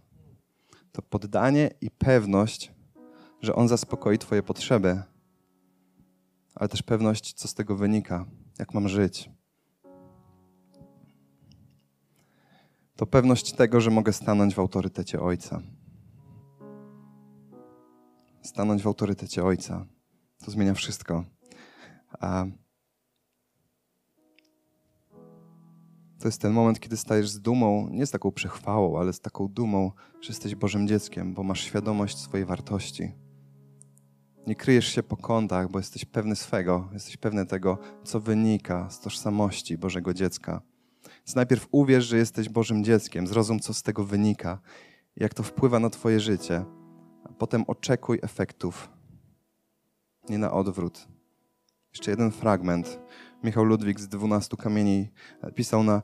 To 0.92 1.03
poddanie 1.03 1.70
i 1.81 1.90
pewność, 1.90 2.72
że 3.40 3.55
On 3.55 3.68
zaspokoi 3.68 4.18
Twoje 4.18 4.42
potrzeby 4.42 5.03
ale 6.55 6.68
też 6.68 6.83
pewność, 6.83 7.33
co 7.33 7.48
z 7.48 7.55
tego 7.55 7.77
wynika, 7.77 8.27
jak 8.59 8.75
mam 8.75 8.88
żyć. 8.88 9.31
To 12.96 13.07
pewność 13.07 13.53
tego, 13.53 13.81
że 13.81 13.90
mogę 13.90 14.12
stanąć 14.12 14.55
w 14.55 14.59
autorytecie 14.59 15.20
Ojca. 15.20 15.62
Stanąć 18.42 18.83
w 18.83 18.87
autorytecie 18.87 19.44
Ojca. 19.44 19.87
To 20.44 20.51
zmienia 20.51 20.75
wszystko. 20.75 21.25
A 22.20 22.44
to 26.22 26.28
jest 26.28 26.40
ten 26.40 26.52
moment, 26.52 26.80
kiedy 26.80 26.96
stajesz 26.96 27.30
z 27.30 27.40
dumą, 27.40 27.88
nie 27.90 28.06
z 28.06 28.11
taką 28.11 28.32
przechwałą, 28.32 28.98
ale 28.98 29.12
z 29.12 29.20
taką 29.20 29.48
dumą, 29.48 29.92
że 30.20 30.28
jesteś 30.28 30.54
Bożym 30.54 30.88
dzieckiem, 30.88 31.35
bo 31.35 31.42
masz 31.42 31.61
świadomość 31.61 32.18
swojej 32.18 32.46
wartości. 32.46 33.12
Nie 34.46 34.56
kryjesz 34.56 34.87
się 34.87 35.02
po 35.02 35.16
kątach, 35.16 35.70
bo 35.70 35.78
jesteś 35.78 36.04
pewny 36.04 36.37
swego, 36.37 36.88
jesteś 36.92 37.16
pewny 37.16 37.46
tego, 37.46 37.78
co 38.04 38.20
wynika 38.20 38.90
z 38.90 39.00
tożsamości 39.00 39.78
Bożego 39.78 40.14
dziecka. 40.14 40.62
Więc 41.04 41.35
najpierw 41.37 41.68
uwierz, 41.70 42.04
że 42.04 42.16
jesteś 42.16 42.48
Bożym 42.48 42.85
dzieckiem, 42.85 43.26
zrozum, 43.26 43.61
co 43.61 43.74
z 43.74 43.82
tego 43.82 44.04
wynika, 44.04 44.58
jak 45.16 45.35
to 45.35 45.42
wpływa 45.42 45.78
na 45.78 45.90
Twoje 45.90 46.20
życie, 46.20 46.64
a 47.24 47.32
potem 47.32 47.64
oczekuj 47.66 48.18
efektów, 48.22 48.90
nie 50.28 50.38
na 50.38 50.52
odwrót. 50.52 51.08
Jeszcze 51.92 52.11
jeden 52.11 52.30
fragment. 52.30 52.98
Michał 53.44 53.64
Ludwik 53.64 54.00
z 54.00 54.09
12 54.09 54.57
kamieni 54.57 55.09
pisał 55.55 55.83
na, 55.83 56.02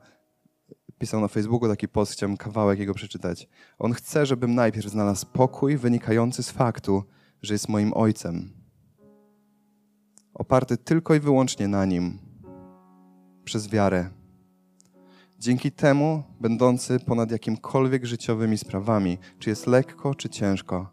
pisał 0.98 1.20
na 1.20 1.28
Facebooku 1.28 1.68
taki 1.68 1.88
post, 1.88 2.12
chciałem 2.12 2.36
kawałek 2.36 2.78
jego 2.78 2.94
przeczytać. 2.94 3.48
On 3.78 3.92
chce, 3.92 4.26
żebym 4.26 4.54
najpierw 4.54 4.86
znalazł 4.86 5.26
pokój 5.26 5.76
wynikający 5.76 6.42
z 6.42 6.50
faktu, 6.50 7.04
że 7.42 7.54
jest 7.54 7.68
moim 7.68 7.92
ojcem. 7.94 8.52
Oparty 10.34 10.76
tylko 10.76 11.14
i 11.14 11.20
wyłącznie 11.20 11.68
na 11.68 11.84
nim, 11.84 12.18
przez 13.44 13.68
wiarę. 13.68 14.10
Dzięki 15.38 15.72
temu, 15.72 16.22
będący 16.40 17.00
ponad 17.00 17.30
jakimkolwiek 17.30 18.04
życiowymi 18.04 18.58
sprawami, 18.58 19.18
czy 19.38 19.50
jest 19.50 19.66
lekko, 19.66 20.14
czy 20.14 20.28
ciężko, 20.28 20.92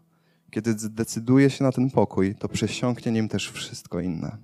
kiedy 0.50 0.72
zdecyduje 0.72 1.50
się 1.50 1.64
na 1.64 1.72
ten 1.72 1.90
pokój, 1.90 2.34
to 2.34 2.48
przesiąknie 2.48 3.12
nim 3.12 3.28
też 3.28 3.50
wszystko 3.50 4.00
inne, 4.00 4.36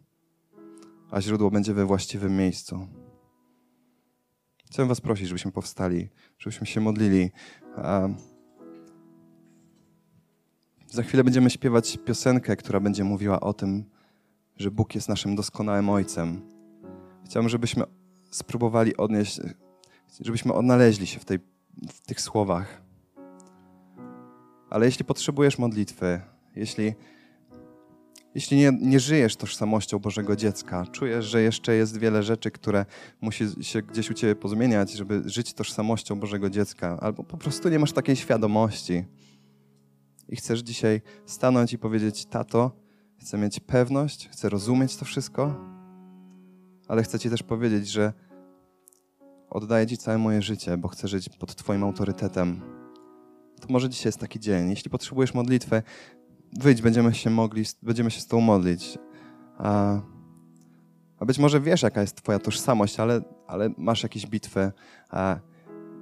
a 1.13 1.21
źródło 1.21 1.51
będzie 1.51 1.75
we 1.75 1.85
właściwym 1.85 2.37
miejscu. 2.37 2.89
Chcę 4.67 4.87
Was 4.87 5.01
prosić, 5.01 5.29
żebyśmy 5.29 5.53
powstali, 5.53 6.09
żebyśmy 6.39 6.67
się 6.67 6.81
modlili. 6.81 7.31
Za 10.87 11.03
chwilę 11.03 11.25
będziemy 11.25 11.51
śpiewać 11.51 11.99
piosenkę, 12.05 12.57
która 12.57 12.81
będzie 12.81 13.05
mówiła 13.05 13.41
o 13.41 13.53
tym, 13.53 13.85
że 14.57 14.71
Bóg 14.71 14.95
jest 14.95 15.09
naszym 15.09 15.37
doskonałym 15.37 15.91
Ojcem. 15.91 16.43
Chciałbym, 17.25 17.49
żebyśmy 17.49 17.85
spróbowali 18.31 18.97
odnieść, 18.97 19.41
żebyśmy 20.21 20.53
odnaleźli 20.53 21.07
się 21.07 21.21
w, 21.21 21.25
tej, 21.25 21.39
w 21.89 22.01
tych 22.01 22.21
słowach. 22.21 22.83
Ale 24.71 24.87
jeśli 24.87 25.05
potrzebujesz 25.05 25.59
modlitwy, 25.59 26.21
jeśli, 26.57 26.95
jeśli 28.35 28.57
nie, 28.57 28.73
nie 28.81 29.01
żyjesz 29.01 29.37
tożsamością 29.37 29.99
Bożego 29.99 30.37
dziecka, 30.37 30.87
czujesz, 30.87 31.25
że 31.25 31.43
jeszcze 31.43 31.75
jest 31.75 31.99
wiele 31.99 32.23
rzeczy, 32.23 32.51
które 32.51 32.87
musi 33.21 33.45
się 33.61 33.83
gdzieś 33.83 34.11
u 34.11 34.15
Ciebie 34.15 34.35
pozmieniać, 34.35 34.93
żeby 34.93 35.23
żyć 35.27 35.55
tożsamością 35.55 36.21
Bożego 36.21 36.51
dziecka, 36.51 36.99
albo 37.01 37.25
po 37.25 37.37
prostu 37.37 37.69
nie 37.69 37.79
masz 37.79 37.93
takiej 37.93 38.17
świadomości, 38.17 39.05
i 40.29 40.37
chcesz 40.37 40.61
dzisiaj 40.61 41.03
stanąć 41.27 41.73
i 41.73 41.79
powiedzieć: 41.79 42.27
Tato, 42.27 42.71
chcę 43.17 43.39
mieć 43.39 43.61
pewność, 43.61 44.29
chcę 44.29 44.49
rozumieć 44.49 44.97
to 44.97 45.05
wszystko, 45.05 45.57
ale 46.89 47.03
chcę 47.03 47.19
Ci 47.19 47.31
też 47.31 47.43
powiedzieć, 47.43 47.89
że 47.89 48.13
oddaję 49.51 49.87
Ci 49.87 49.97
całe 49.97 50.19
moje 50.19 50.43
życie, 50.43 50.77
bo 50.77 50.89
chcę 50.89 51.09
żyć 51.09 51.29
pod 51.29 51.55
Twoim 51.55 51.85
autorytetem. 51.85 52.61
To 53.61 53.67
może 53.69 53.89
dzisiaj 53.89 54.09
jest 54.09 54.19
taki 54.19 54.41
dzień. 54.41 54.71
Jeśli 54.71 54.91
potrzebujesz 54.91 55.35
modlitwy, 55.35 55.83
wyjdź, 56.53 56.83
będziemy 56.83 57.15
się 57.15 57.31
mogli, 57.31 57.65
będziemy 57.83 58.11
się 58.11 58.21
z 58.21 58.27
Tobą 58.27 58.43
modlić. 58.43 58.99
A, 59.59 60.01
a 61.19 61.25
być 61.25 61.39
może 61.39 61.61
wiesz, 61.61 61.83
jaka 61.83 62.01
jest 62.01 62.17
Twoja 62.17 62.39
tożsamość, 62.39 63.01
ale, 63.01 63.21
ale 63.47 63.71
masz 63.79 64.03
jakieś 64.03 64.27
bitwy. 64.27 64.73
A, 65.11 65.37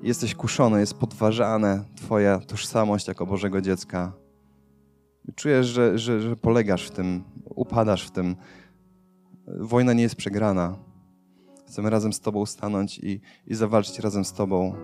jesteś 0.03 0.35
kuszony, 0.35 0.81
jest 0.81 0.95
podważane 0.95 1.85
Twoja 1.97 2.39
tożsamość 2.39 3.09
jako 3.09 3.27
Bożego 3.27 3.61
dziecka. 3.61 4.13
Czujesz, 5.35 5.67
że, 5.67 5.99
że, 5.99 6.21
że 6.21 6.37
polegasz 6.37 6.87
w 6.87 6.91
tym, 6.91 7.25
upadasz 7.45 8.07
w 8.07 8.11
tym. 8.11 8.37
Wojna 9.47 9.93
nie 9.93 10.03
jest 10.03 10.17
przegrana. 10.17 10.77
Chcemy 11.67 11.91
razem 11.91 12.13
z 12.13 12.21
Tobą 12.21 12.47
stanąć 12.47 12.99
i, 12.99 13.21
i 13.47 13.55
zawalczyć 13.55 13.99
razem 13.99 14.25
z 14.25 14.33
Tobą, 14.33 14.75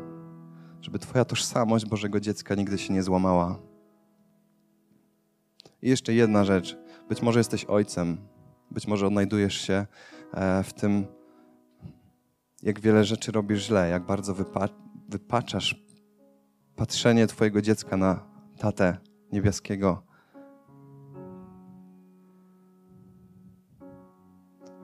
żeby 0.80 0.98
Twoja 0.98 1.24
tożsamość 1.24 1.86
Bożego 1.86 2.20
dziecka 2.20 2.54
nigdy 2.54 2.78
się 2.78 2.94
nie 2.94 3.02
złamała. 3.02 3.58
I 5.82 5.88
jeszcze 5.88 6.14
jedna 6.14 6.44
rzecz. 6.44 6.78
Być 7.08 7.22
może 7.22 7.40
jesteś 7.40 7.64
ojcem, 7.64 8.18
być 8.70 8.86
może 8.86 9.06
odnajdujesz 9.06 9.54
się 9.54 9.86
e, 10.34 10.62
w 10.62 10.72
tym, 10.72 11.06
jak 12.62 12.80
wiele 12.80 13.04
rzeczy 13.04 13.32
robisz 13.32 13.66
źle, 13.66 13.88
jak 13.90 14.06
bardzo 14.06 14.34
wypa 14.34 14.68
wypaczasz 15.08 15.86
patrzenie 16.76 17.26
Twojego 17.26 17.62
dziecka 17.62 17.96
na 17.96 18.26
tatę 18.58 18.96
niebieskiego. 19.32 20.02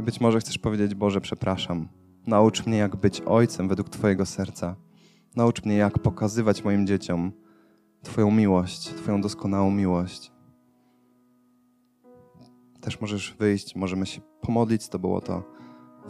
I 0.01 0.03
być 0.03 0.21
może 0.21 0.41
chcesz 0.41 0.59
powiedzieć: 0.59 0.95
Boże, 0.95 1.21
przepraszam. 1.21 1.89
Naucz 2.27 2.67
mnie, 2.67 2.79
jak 2.79 2.97
być 2.97 3.21
ojcem 3.21 3.69
według 3.69 3.89
Twojego 3.89 4.27
serca. 4.27 4.77
Naucz 5.37 5.65
mnie, 5.65 5.77
jak 5.77 5.99
pokazywać 5.99 6.65
moim 6.65 6.87
dzieciom 6.87 7.33
Twoją 8.03 8.31
miłość, 8.31 8.89
Twoją 8.89 9.21
doskonałą 9.21 9.71
miłość. 9.71 10.32
Też 12.83 13.01
możesz 13.01 13.35
wyjść, 13.35 13.77
możemy 13.77 14.07
się 14.07 14.21
pomodlić 14.41 14.83
z 14.83 14.89
Tobą 14.89 15.15
o 15.15 15.21
to, 15.21 15.43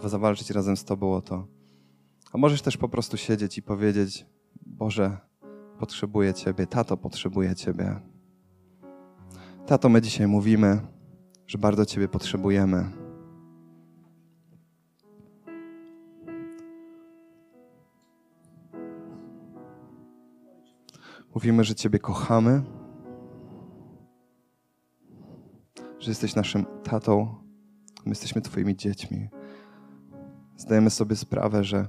zawalczyć 0.05 0.51
razem 0.51 0.77
z 0.77 0.85
Tobą 0.85 1.15
o 1.15 1.21
to. 1.21 1.47
A 2.33 2.39
możesz 2.39 2.63
też 2.63 2.77
po 2.77 2.89
prostu 2.89 3.17
siedzieć 3.17 3.59
i 3.59 3.63
powiedzieć: 3.63 4.27
Boże, 4.67 5.17
potrzebuję 5.79 6.35
Ciebie, 6.35 6.67
tato, 6.67 6.97
potrzebuję 6.97 7.55
Ciebie. 7.55 8.01
Tato, 9.67 9.89
my 9.89 10.03
dzisiaj 10.03 10.27
mówimy, 10.27 10.81
że 11.47 11.59
bardzo 11.59 11.87
Ciebie 11.87 12.09
potrzebujemy. 12.09 12.91
Mówimy, 21.35 21.65
że 21.65 21.75
Ciebie 21.75 21.99
kochamy, 21.99 22.63
że 26.03 26.11
jesteś 26.11 26.35
naszym 26.35 26.67
tatą, 26.83 27.35
my 28.05 28.11
jesteśmy 28.11 28.41
Twoimi 28.41 28.77
dziećmi. 28.77 29.29
Zdajemy 30.57 30.91
sobie 30.91 31.17
sprawę, 31.17 31.65
że 31.65 31.89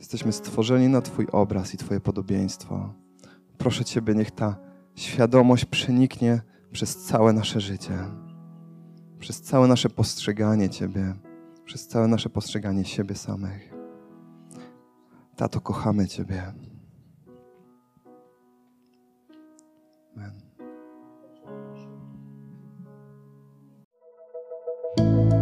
Jesteśmy 0.00 0.32
stworzeni 0.32 0.88
na 0.88 1.02
Twój 1.02 1.26
obraz 1.32 1.74
i 1.74 1.76
Twoje 1.76 2.00
podobieństwo. 2.00 2.94
Proszę 3.58 3.84
Ciebie, 3.84 4.14
niech 4.14 4.30
ta 4.30 4.56
świadomość 4.94 5.64
przeniknie 5.64 6.40
przez 6.72 6.96
całe 7.04 7.32
nasze 7.32 7.60
życie, 7.60 7.98
przez 9.18 9.40
całe 9.40 9.68
nasze 9.68 9.90
postrzeganie 9.90 10.70
Ciebie, 10.70 11.14
przez 11.64 11.88
całe 11.88 12.08
nasze 12.08 12.30
postrzeganie 12.30 12.84
siebie 12.84 13.14
samych. 13.14 13.74
Tato, 15.36 15.60
kochamy 15.60 16.08
Ciebie. 16.08 16.52
Amen. 20.16 20.49